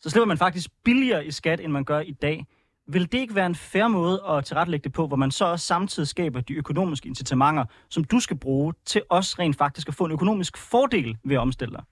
[0.00, 2.46] så slipper man faktisk billigere i skat, end man gør i dag.
[2.88, 5.66] Vil det ikke være en fair måde at tilrettelægge det på, hvor man så også
[5.66, 10.04] samtidig skaber de økonomiske incitamenter, som du skal bruge til os rent faktisk at få
[10.04, 11.84] en økonomisk fordel ved at omstille dig?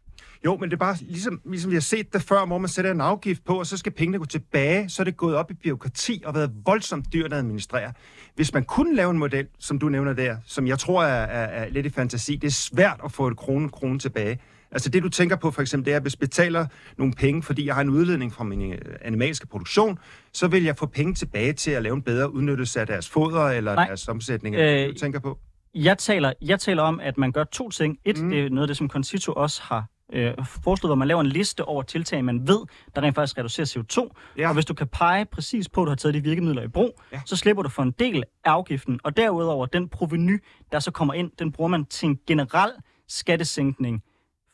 [0.45, 2.91] Jo, men det er bare ligesom, ligesom vi har set det før, hvor man sætter
[2.91, 5.55] en afgift på, og så skal pengene gå tilbage, så er det gået op i
[5.55, 7.93] byråkrati og været voldsomt dyrt at administrere.
[8.35, 11.65] Hvis man kunne lave en model, som du nævner der, som jeg tror er, er,
[11.65, 14.39] er lidt i fantasi, det er svært at få et krone krone tilbage.
[14.73, 16.67] Altså det, du tænker på for eksempel, det er, at hvis jeg betaler
[16.99, 19.99] nogle penge, fordi jeg har en udledning fra min øh, animalske produktion,
[20.33, 23.45] så vil jeg få penge tilbage til at lave en bedre udnyttelse af deres foder
[23.45, 23.87] eller Nej.
[23.87, 24.57] deres omsætning.
[24.57, 25.39] Øh, det, du tænker på?
[25.75, 27.99] Jeg taler, jeg taler om, at man gør to ting.
[28.05, 28.31] Et, Mm.
[28.31, 31.27] det er noget af det, som Concito også har øh, foreslået, hvor man laver en
[31.27, 32.59] liste over tiltag, man ved,
[32.97, 34.15] der rent faktisk reducerer CO2.
[34.39, 34.49] Ja.
[34.49, 37.01] Og hvis du kan pege præcis på, at du har taget de virkemidler i brug,
[37.13, 37.21] ja.
[37.27, 39.01] så slipper du for en del af afgiften.
[39.05, 40.43] Og derudover, den proveny,
[40.73, 42.71] der så kommer ind, den bruger man til en generel
[43.09, 44.03] skattesænkning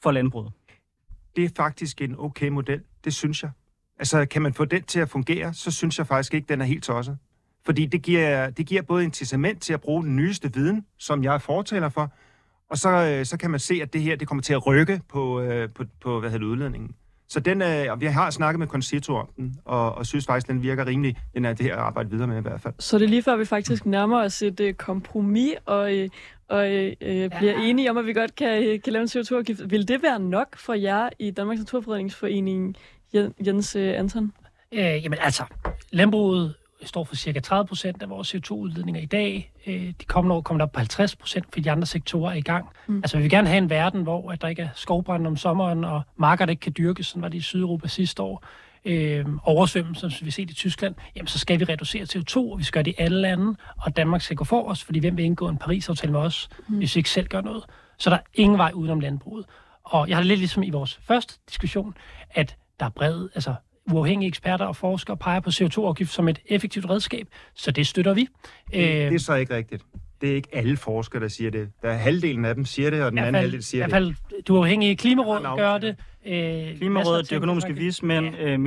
[0.02, 0.52] for landbruget.
[1.36, 2.80] det er faktisk en okay model.
[3.04, 3.50] Det synes jeg.
[3.98, 6.64] Altså, kan man få den til at fungere, så synes jeg faktisk ikke, den er
[6.64, 7.18] helt tosset.
[7.64, 11.34] Fordi det giver, det giver både incitament til at bruge den nyeste viden, som jeg
[11.34, 12.12] er fortaler for,
[12.70, 15.00] og så, øh, så kan man se, at det her det kommer til at rykke
[15.08, 16.94] på, øh, på, på hvad hedder udledningen.
[17.28, 20.48] Så den, øh, og vi har snakket med Concito om den, og, og synes faktisk,
[20.48, 21.16] den virker rimelig.
[21.34, 22.74] Den er det her at arbejde videre med i hvert fald.
[22.78, 26.08] Så det er lige før, vi faktisk nærmer os et øh, kompromis og, øh,
[26.48, 29.70] og øh, øh, bliver enige om, at vi godt kan, øh, kan lave en CO2-afgift.
[29.70, 32.76] Vil det være nok for jer i Danmarks Naturfredningsforening,
[33.16, 34.32] Jen- Jens øh, Anton?
[34.72, 35.44] Øh, jamen altså,
[35.92, 39.52] landbruget står for cirka 30 procent af vores CO2-udledninger i dag.
[39.66, 42.36] Øh, de kommende år kommer der op på 50 procent, fordi de andre sektorer er
[42.36, 42.66] i gang.
[42.86, 42.96] Mm.
[42.96, 45.84] Altså, vi vil gerne have en verden, hvor at der ikke er skovbrand om sommeren,
[45.84, 48.44] og marker, der ikke kan dyrkes, sådan var det i Sydeuropa sidste år.
[48.86, 52.64] Øh, oversvømmelser, som vi set i Tyskland, jamen så skal vi reducere CO2, og vi
[52.64, 55.24] skal gøre det i alle lande, og Danmark skal gå for os, fordi hvem vil
[55.24, 56.76] indgå en Paris-aftale med os, mm.
[56.76, 57.64] hvis vi ikke selv gør noget?
[57.98, 59.46] Så der er ingen vej udenom landbruget.
[59.84, 61.94] Og jeg har det lidt ligesom i vores første diskussion,
[62.30, 63.54] at der er bred, altså
[63.92, 68.20] uafhængige eksperter og forskere peger på CO2-afgift som et effektivt redskab, så det støtter vi.
[68.20, 69.82] Det, det er så ikke rigtigt.
[70.20, 71.68] Det er ikke alle forskere, der siger det.
[71.82, 73.62] Der er halvdelen af dem siger det, og den i hvert anden fald, halvdel i
[73.62, 74.16] siger hvert det.
[74.30, 75.96] fald, du afhængige klimaråd gør det.
[76.26, 78.58] Øh, Klimarådet, de økonomiske vismænd, Ja, øh,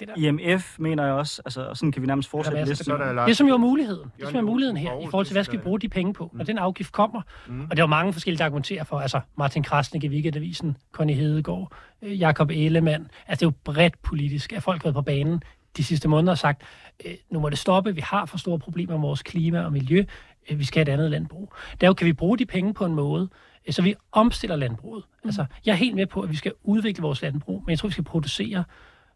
[0.00, 0.14] det der.
[0.16, 2.70] IMF mener jeg også, altså og sådan kan vi nærmest fortsætte masser.
[2.72, 2.84] listen.
[2.84, 5.06] Så er der lagt- Det som jo er muligheden, det som er muligheden her, i
[5.10, 7.22] forhold til, hvad skal vi det bruge de penge på, når den afgift kommer.
[7.48, 7.60] Mm.
[7.60, 11.14] Og der er jo mange forskellige, der argumenterer for, altså Martin Krasnik i Weekendavisen, Conny
[11.14, 11.72] Hedegaard,
[12.02, 13.08] øh, Jakob Ellemann.
[13.26, 15.42] Altså det er jo bredt politisk, at folk har været på banen
[15.76, 16.62] de sidste måneder og sagt,
[17.06, 20.04] øh, nu må det stoppe, vi har for store problemer med vores klima og miljø,
[20.50, 21.52] øh, vi skal have et andet landbrug.
[21.80, 23.28] Der kan vi bruge de penge på en måde, øh,
[23.70, 25.04] så vi omstiller landbruget.
[25.22, 25.28] Mm.
[25.28, 27.88] Altså, jeg er helt med på, at vi skal udvikle vores landbrug, men jeg tror,
[27.88, 28.64] vi skal producere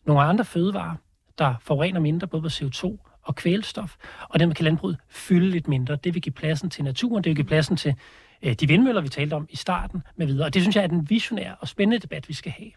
[0.06, 0.94] nogle andre fødevarer,
[1.38, 3.96] der forurener mindre, både på CO2 og kvælstof,
[4.28, 5.96] og dem kan landbruget fylde lidt mindre.
[5.96, 7.94] Det vil give pladsen til naturen, det vil give pladsen til
[8.42, 10.46] øh, de vindmøller, vi talte om i starten, med videre.
[10.46, 12.70] Og det synes jeg er den visionære og spændende debat, vi skal have.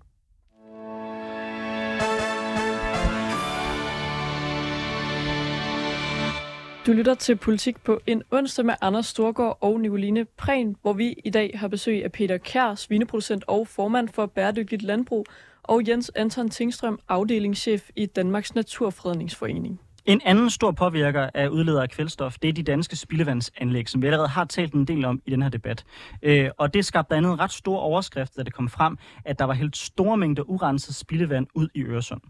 [6.85, 11.15] Du lytter til Politik på en onsdag med Anders Storgård og Nicoline Prehn, hvor vi
[11.25, 15.25] i dag har besøg af Peter Kjær, svineproducent og formand for Bæredygtigt Landbrug,
[15.63, 19.79] og Jens Anton Tingstrøm, afdelingschef i Danmarks Naturfredningsforening.
[20.05, 24.07] En anden stor påvirker af udleder af kvælstof, det er de danske spildevandsanlæg, som vi
[24.07, 25.85] allerede har talt en del om i den her debat.
[26.23, 29.45] Øh, og det skabte blandt andet ret stor overskrift, da det kom frem, at der
[29.45, 32.21] var helt store mængder urenset spildevand ud i Øresund.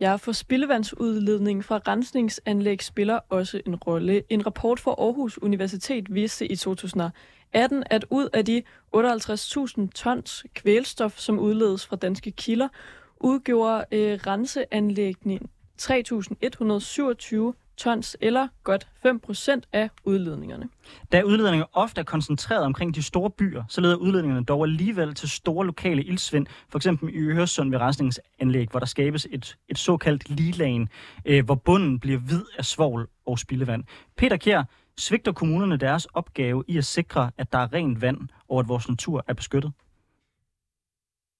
[0.00, 4.22] Ja, for spildevandsudledning fra rensningsanlæg spiller også en rolle.
[4.28, 8.62] En rapport fra Aarhus Universitet viste i 2018, at ud af de
[8.96, 12.68] 58.000 tons kvælstof, som udledes fra danske kilder,
[13.16, 15.38] udgjorde øh, renseanlæggene
[15.82, 20.68] 3.127 tons, eller godt 5% af udledningerne.
[21.12, 25.28] Da udledninger ofte er koncentreret omkring de store byer, så leder udledningerne dog alligevel til
[25.28, 30.30] store lokale ildsvind, for eksempel i Øresund ved rensningsanlæg, hvor der skabes et, et såkaldt
[30.30, 30.88] lilagen,
[31.24, 33.84] øh, hvor bunden bliver hvid af svovl og spildevand.
[34.16, 34.64] Peter Kjær,
[34.98, 38.18] svigter kommunerne deres opgave i at sikre, at der er rent vand,
[38.48, 39.72] og at vores natur er beskyttet?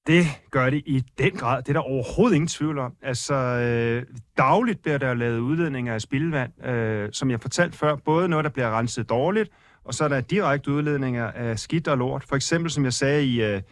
[0.07, 1.62] Det gør det i den grad.
[1.62, 2.92] Det er der overhovedet ingen tvivl om.
[3.03, 4.03] Altså, øh,
[4.36, 7.96] dagligt bliver der lavet udledninger af spildevand, øh, som jeg fortalte før.
[7.96, 9.51] Både noget, der bliver renset dårligt,
[9.84, 12.24] og så er der direkte udledninger af skidt og lort.
[12.24, 13.62] For eksempel, som jeg sagde i, øh,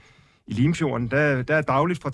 [0.46, 2.10] i Limfjorden, der, der er dagligt fra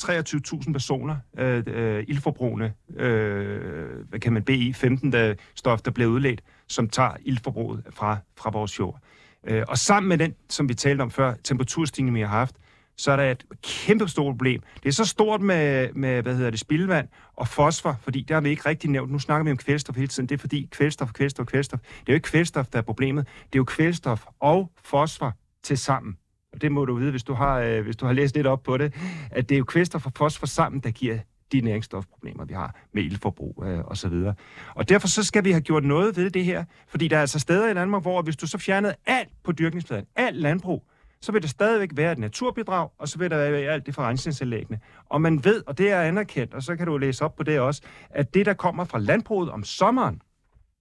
[0.63, 6.41] 23.000 personer øh, øh, ildforbrugende, øh, hvad kan man, BI-15 der stof, der bliver udledt,
[6.69, 8.99] som tager ildforbruget fra, fra vores jord.
[9.47, 12.57] Øh, og sammen med den, som vi talte om før, temperaturstigning, vi har haft,
[12.97, 14.63] så er der et kæmpe stort problem.
[14.83, 18.41] Det er så stort med, med hvad hedder det, spildevand og fosfor, fordi der har
[18.41, 19.13] vi ikke rigtig nævnt.
[19.13, 20.29] Nu snakker vi om kvælstof hele tiden.
[20.29, 21.81] Det er fordi kvælstof, kvælstof, kvælstof.
[21.81, 23.27] Det er jo ikke kvælstof, der er problemet.
[23.27, 25.33] Det er jo kvælstof og fosfor
[25.63, 26.17] til sammen.
[26.53, 28.63] Og det må du vide, hvis du har, øh, hvis du har læst lidt op
[28.63, 28.95] på det,
[29.31, 31.19] at det er jo kvælstof og fosfor sammen, der giver
[31.53, 34.35] de næringsstofproblemer, vi har med ildforbrug øh, og så videre.
[34.75, 37.39] Og derfor så skal vi have gjort noget ved det her, fordi der er altså
[37.39, 40.85] steder i Danmark, hvor hvis du så fjernede alt på dyrkningspladen, alt landbrug,
[41.21, 44.79] så vil der stadigvæk være et naturbidrag, og så vil der være alt det.
[45.09, 47.61] Og man ved, og det er anerkendt, og så kan du læse op på det
[47.61, 50.23] også, at det, der kommer fra landbruget om sommeren,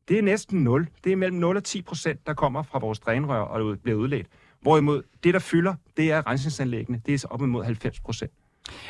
[0.07, 0.87] det er næsten 0.
[1.03, 4.27] Det er mellem 0 og 10 procent, der kommer fra vores drænrør og bliver udledt.
[4.61, 7.01] Hvorimod det, der fylder, det er rensningsanlæggene.
[7.05, 8.31] Det er op imod 90 procent.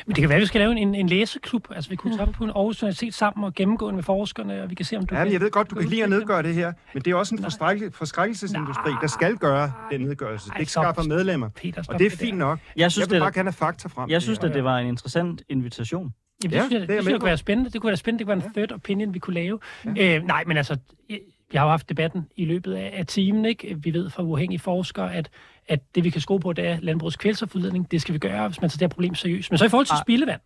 [0.06, 1.68] Men det kan være, at vi skal lave en, en læseklub.
[1.74, 4.74] Altså, vi kunne tage på en Aarhus Universitet sammen og gennemgå med forskerne, og vi
[4.74, 5.32] kan se, om du ja, kan...
[5.32, 7.92] jeg ved godt, du kan lide at nedgøre det her, men det er også en
[7.92, 10.50] forskrækkelsesindustri, der skal gøre den nedgørelse.
[10.50, 11.48] Det ikke skaffer medlemmer.
[11.48, 12.58] Peter, og det er fint nok.
[12.76, 14.10] Jeg synes, jeg vil det, bare gerne have fakta frem.
[14.10, 16.14] jeg synes, at det var en interessant invitation.
[16.42, 17.18] Jamen, det Ja, synes jeg, det det, jeg det, det på.
[17.20, 17.70] kunne være spændende.
[17.70, 18.18] Det kunne være spændende.
[18.18, 19.58] Det kunne være en third opinion, vi kunne lave.
[19.96, 20.16] Ja.
[20.16, 20.76] Øh, nej, men altså,
[21.08, 23.44] vi har jo haft debatten i løbet af, af timen.
[23.44, 23.76] Ikke?
[23.78, 25.30] Vi ved fra uafhængige forskere, at,
[25.68, 27.90] at det, vi kan skrue på, det er landbrugets kvælstofudledning.
[27.90, 29.50] Det skal vi gøre, hvis man tager det her problem seriøst.
[29.50, 30.00] Men så i forhold til Ah.
[30.00, 30.40] spildevand,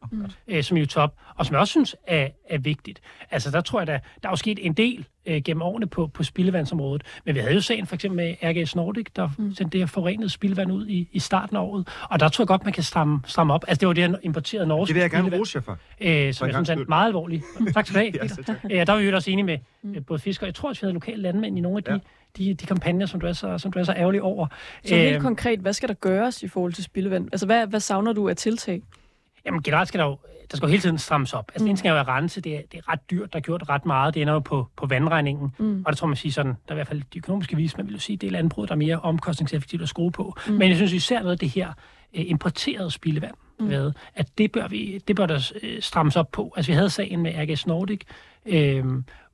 [0.49, 3.01] øh, som er jo top, og som jeg også synes er, er vigtigt.
[3.31, 6.07] Altså, der tror jeg, der, der er jo sket en del øh, gennem årene på,
[6.07, 7.03] på spildevandsområdet.
[7.25, 9.55] Men vi havde jo sagen for eksempel med RGS Nordic, der mm.
[9.55, 11.89] sendte det her forurenet spildevand ud i, i starten af året.
[12.11, 13.65] Og der tror jeg godt, man kan stramme, stramme op.
[13.69, 15.79] Altså, det var det her importerede norske Det vil jeg gerne rose jer for.
[16.01, 17.43] øh, som en jeg synes er meget alvorlig.
[17.75, 18.57] Tak skal du have, Ja, tak.
[18.65, 20.47] Øh, der var vi jo også enige med øh, både fiskere.
[20.47, 21.99] Jeg tror også, vi havde lokale landmænd i nogle af de, Ja.
[22.45, 24.47] de, de kampagner, som du er så, som du er så ærgerlig over.
[24.85, 27.29] Så helt Øh, konkret, hvad skal der gøres i forhold til spildevand?
[27.33, 28.83] Altså, hvad, hvad savner du af tiltag?
[29.47, 30.19] Jamen generelt skal der jo,
[30.51, 31.51] der skal jo hele tiden strammes op.
[31.55, 31.67] Altså mm.
[31.67, 33.41] det ene skal jo være at rense, det er, det er ret dyrt, der er
[33.43, 35.51] gjort ret meget, det ender jo på, på vandregningen.
[35.59, 35.83] Mm.
[35.87, 37.87] Og der tror man sige sådan, der er i hvert fald de økonomiske vis, man
[37.87, 40.37] vil jo sige, det er landbruget, der er mere omkostningseffektivt at skrue på.
[40.47, 40.53] Mm.
[40.53, 41.69] Men jeg synes især noget af det her
[42.17, 43.69] øh, importerede spildevand, mm.
[43.69, 46.53] ved, at det bør, vi, det bør der øh, strammes op på.
[46.57, 48.01] Altså vi havde sagen med RGS Nordic
[48.47, 48.85] øh,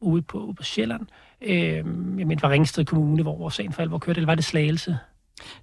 [0.00, 1.06] ude, på, ude på Sjælland.
[1.42, 4.34] Øh, jeg mener, det var Ringsted Kommune, hvor, hvor sagen for alvor kørte, eller var
[4.34, 4.98] det Slagelse?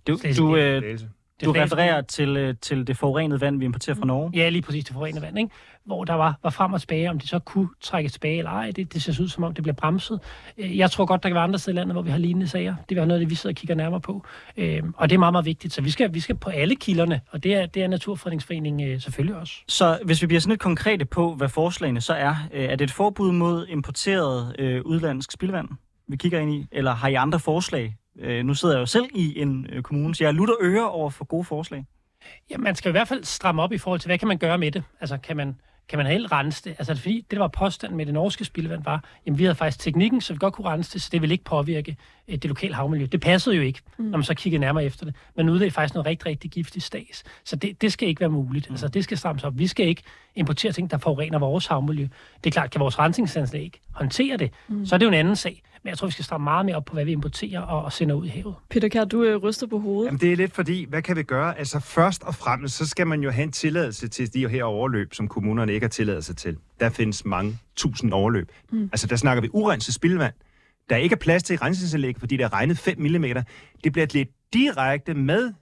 [0.07, 1.09] Du, Slagelse, du, det- øh, Slagelse.
[1.45, 4.31] Du refererer til, øh, til det forurenede vand, vi importerer fra Norge.
[4.33, 5.51] Ja, lige præcis det forurenede vand, ikke?
[5.85, 8.71] hvor der var, var frem og tilbage, om det så kunne trækkes tilbage eller ej.
[8.71, 10.19] Det, det ser ud som om, det bliver bremset.
[10.57, 12.47] Øh, Jeg tror godt, der kan være andre steder i landet, hvor vi har lignende
[12.47, 12.75] sager.
[12.89, 14.25] Det være noget, af det vi sidder og kigger nærmere på.
[14.57, 15.73] Øh, Og det er meget, meget vigtigt.
[15.73, 19.01] Så vi skal, vi skal på alle kilderne, og det er, det er Naturfredningsforeningen øh,
[19.01, 19.53] selvfølgelig også.
[19.67, 22.91] Så hvis vi bliver sådan lidt konkrete på, hvad forslagene så er, er det et
[22.91, 25.67] forbud mod importeret øh, udlandsk spildevand,
[26.07, 26.65] vi kigger ind i?
[26.71, 27.95] Eller har I andre forslag?
[28.19, 31.09] Øh, nu sidder jeg jo selv i en øh, kommune, så jeg lutter øre over
[31.09, 31.85] for gode forslag.
[32.49, 34.57] Ja, man skal i hvert fald stramme op i forhold til, hvad kan man gøre
[34.57, 34.83] med det?
[34.99, 35.55] Altså, kan man,
[35.89, 36.75] kan man helt rense det?
[36.79, 39.79] Altså, fordi det, der var påstanden med det norske spildevand, var, jamen, vi havde faktisk
[39.79, 41.97] teknikken, så vi godt kunne rense det, så det ville ikke påvirke
[42.27, 43.05] øh, det lokale havmiljø.
[43.05, 44.05] Det passede jo ikke, mm.
[44.05, 45.15] når man så kiggede nærmere efter det.
[45.37, 47.23] Man udledte faktisk noget rigtig, rigtig giftigt stads.
[47.43, 48.69] Så det, det skal ikke være muligt.
[48.69, 48.73] Mm.
[48.73, 49.57] Altså, det skal strammes op.
[49.57, 50.03] Vi skal ikke
[50.35, 52.07] importere ting, der forurener vores havmiljø.
[52.43, 54.85] Det er klart, kan vores rensningsanlæg ikke håndtere det, mm.
[54.85, 55.61] så er det jo en anden sag.
[55.83, 57.93] Men jeg tror, vi skal stramme meget mere op på, hvad vi importerer og, og
[57.93, 58.55] sender ud i havet.
[58.69, 60.05] Peter Kjær, du øh, ryster på hovedet.
[60.05, 61.57] Jamen, det er lidt fordi, hvad kan vi gøre?
[61.57, 65.13] Altså, først og fremmest, så skal man jo have en tilladelse til de her overløb,
[65.13, 66.57] som kommunerne ikke har tilladelse til.
[66.79, 68.51] Der findes mange tusind overløb.
[68.71, 68.83] Mm.
[68.83, 70.33] Altså, der snakker vi urenset spildevand.
[70.89, 73.25] der ikke er plads til rensningsanlæg, fordi det er regnet 5 mm.
[73.83, 75.53] Det bliver lidt direkte med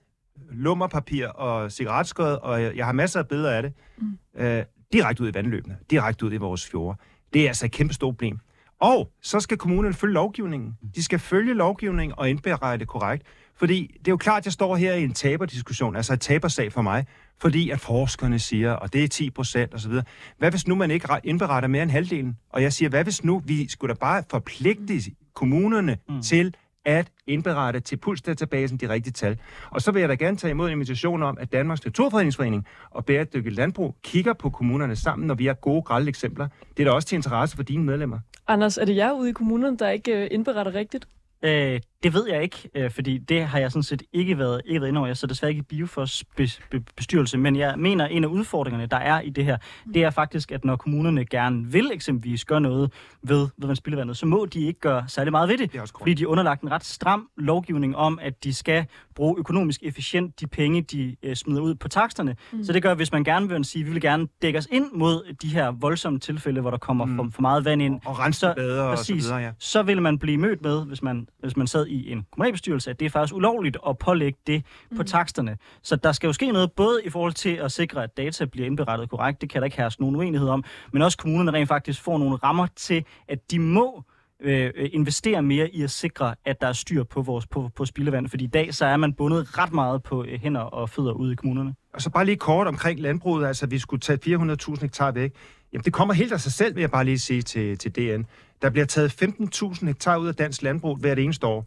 [0.50, 4.18] lummerpapir og cigaretskod, og jeg har masser af billeder af det, mm.
[4.34, 6.98] øh, direkte ud i vandløbene, direkte ud i vores fjorde.
[7.34, 8.38] Det er altså et kæmpe stort problem.
[8.80, 10.76] Og så skal kommunerne følge lovgivningen.
[10.94, 13.26] De skal følge lovgivningen og indberette korrekt.
[13.56, 16.72] Fordi det er jo klart, at jeg står her i en taberdiskussion, altså et tabersag
[16.72, 17.06] for mig,
[17.40, 19.92] fordi at forskerne siger, og det er 10 procent osv.
[20.38, 22.36] Hvad hvis nu man ikke indberetter mere end halvdelen?
[22.50, 25.00] Og jeg siger, hvad hvis nu vi skulle da bare forpligte
[25.34, 26.22] kommunerne mm.
[26.22, 26.54] til
[26.84, 29.38] at indberette til Pulsdatabasen de rigtige tal.
[29.70, 33.04] Og så vil jeg da gerne tage imod en invitation om, at Danmarks Naturfredningsforening og
[33.04, 36.48] Bæredygtig Landbrug kigger på kommunerne sammen, når vi har gode, grælde eksempler.
[36.76, 38.18] Det er da også til interesse for dine medlemmer.
[38.48, 41.08] Anders, er det jer ude i kommunerne, der ikke øh, indberetter rigtigt?
[41.42, 44.80] Øh, det ved jeg ikke, øh, fordi det har jeg sådan set ikke været, ikke
[44.80, 45.06] været inde over.
[45.06, 48.28] Jeg så desværre ikke i Biofors be, be, bestyrelse, men jeg mener, at en af
[48.28, 49.56] udfordringerne, der er i det her,
[49.94, 52.92] det er faktisk, at når kommunerne gerne vil eksempelvis gøre noget
[53.22, 56.14] ved, ved man spildevandet, så må de ikke gøre særlig meget ved det, det fordi
[56.14, 60.46] de er underlagt en ret stram lovgivning om, at de skal bruge økonomisk efficient de
[60.46, 62.36] penge, de øh, smider ud på taksterne.
[62.52, 62.64] Mm.
[62.64, 65.34] Så det gør, hvis man gerne vil sige, vi vil gerne dække os ind mod
[65.42, 67.16] de her voldsomme tilfælde, hvor der kommer mm.
[67.16, 68.00] for, for meget vand ind.
[68.04, 69.52] Og rense så, bedre præcis, og så videre, ja.
[69.58, 73.00] Så vil man blive mødt med, hvis man, hvis man sad i en kommunalbestyrelse, at
[73.00, 74.96] det er faktisk ulovligt at pålægge det mm.
[74.96, 75.56] på taksterne.
[75.82, 78.66] Så der skal jo ske noget, både i forhold til at sikre, at data bliver
[78.66, 82.02] indberettet korrekt, det kan der ikke herske nogen uenighed om, men også kommunerne rent faktisk
[82.02, 84.04] får nogle rammer til, at de må
[84.40, 88.28] øh, investere mere i at sikre, at der er styr på vores på, på spildevand.
[88.28, 91.32] Fordi i dag så er man bundet ret meget på øh, hænder og fødder ude
[91.32, 91.74] i kommunerne.
[91.94, 95.32] Og så bare lige kort omkring landbruget, altså vi skulle tage 400.000 hektar væk.
[95.72, 98.26] Jamen det kommer helt af sig selv, vil jeg bare lige sige til, til DN.
[98.62, 101.66] Der bliver taget 15.000 hektar ud af dansk landbrug hvert eneste år.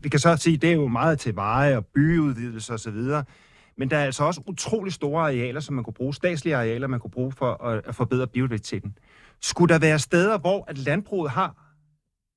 [0.00, 2.96] Vi kan så sige, at det er jo meget til veje og byudvidelse osv.,
[3.78, 7.00] men der er altså også utrolig store arealer, som man kunne bruge, statslige arealer, man
[7.00, 8.98] kunne bruge for at, at forbedre biodiversiteten.
[9.42, 11.72] Skulle der være steder, hvor at landbruget har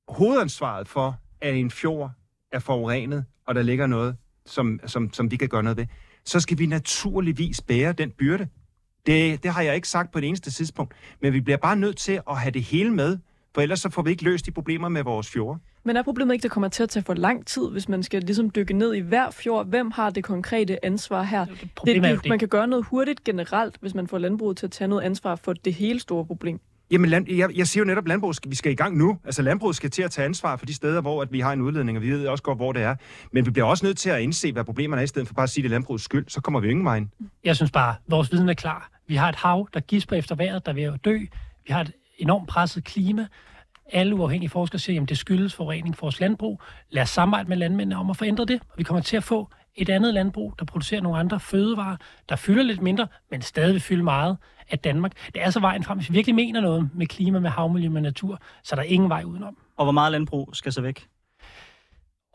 [0.07, 2.11] hovedansvaret for, at en fjord
[2.51, 4.15] er forurenet, og der ligger noget,
[4.45, 5.85] som, som, som vi kan gøre noget ved,
[6.25, 8.47] så skal vi naturligvis bære den byrde.
[9.05, 11.97] Det, det har jeg ikke sagt på det eneste tidspunkt, men vi bliver bare nødt
[11.97, 13.17] til at have det hele med,
[13.60, 15.60] for ellers så får vi ikke løst de problemer med vores fjorde.
[15.84, 18.03] Men er problemet ikke, at det kommer til at tage for lang tid, hvis man
[18.03, 19.68] skal ligesom dykke ned i hver fjord?
[19.68, 21.45] Hvem har det konkrete ansvar her?
[21.45, 24.72] Det, det, det, man kan gøre noget hurtigt generelt, hvis man får landbruget til at
[24.72, 26.60] tage noget ansvar for det hele store problem.
[26.91, 29.18] Jamen, land, jeg, jeg siger jo netop, at landbruget skal, vi skal i gang nu.
[29.26, 31.62] Altså, landbruget skal til at tage ansvar for de steder, hvor at vi har en
[31.62, 32.95] udledning, og vi ved også godt, hvor det er.
[33.32, 35.43] Men vi bliver også nødt til at indse, hvad problemerne er, i stedet for bare
[35.43, 36.26] at sige, det er landbrugets skyld.
[36.28, 37.01] Så kommer vi jo ingen vej
[37.43, 38.89] Jeg synes bare, at vores viden er klar.
[39.07, 41.18] Vi har et hav, der gisper efter vejret, der er at dø.
[41.68, 43.28] Vi har et enormt presset klima
[43.91, 46.61] alle uafhængige forskere siger, at det skyldes forurening for vores landbrug.
[46.89, 49.49] Lad os samarbejde med landmændene om at forændre det, og vi kommer til at få
[49.75, 51.97] et andet landbrug, der producerer nogle andre fødevarer,
[52.29, 54.37] der fylder lidt mindre, men stadig vil fylde meget
[54.69, 55.11] af Danmark.
[55.33, 55.97] Det er så vejen frem.
[55.97, 59.09] Hvis vi virkelig mener noget med klima, med havmiljø, med natur, så er der ingen
[59.09, 59.57] vej udenom.
[59.77, 61.07] Og hvor meget landbrug skal så væk?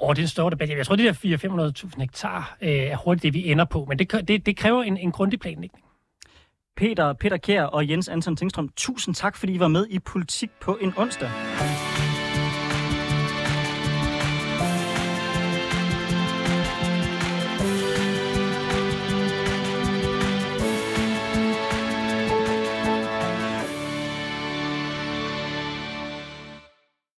[0.01, 0.69] Og det er en stor debat.
[0.69, 3.85] Jeg tror, det der 400-500.000 hektar øh, er hurtigt det, vi ender på.
[3.89, 5.84] Men det, det, det kræver en, en grundig planlægning.
[6.77, 10.51] Peter, Peter Kær og Jens Anton Tingstrøm, tusind tak, fordi I var med i Politik
[10.61, 11.31] på en onsdag.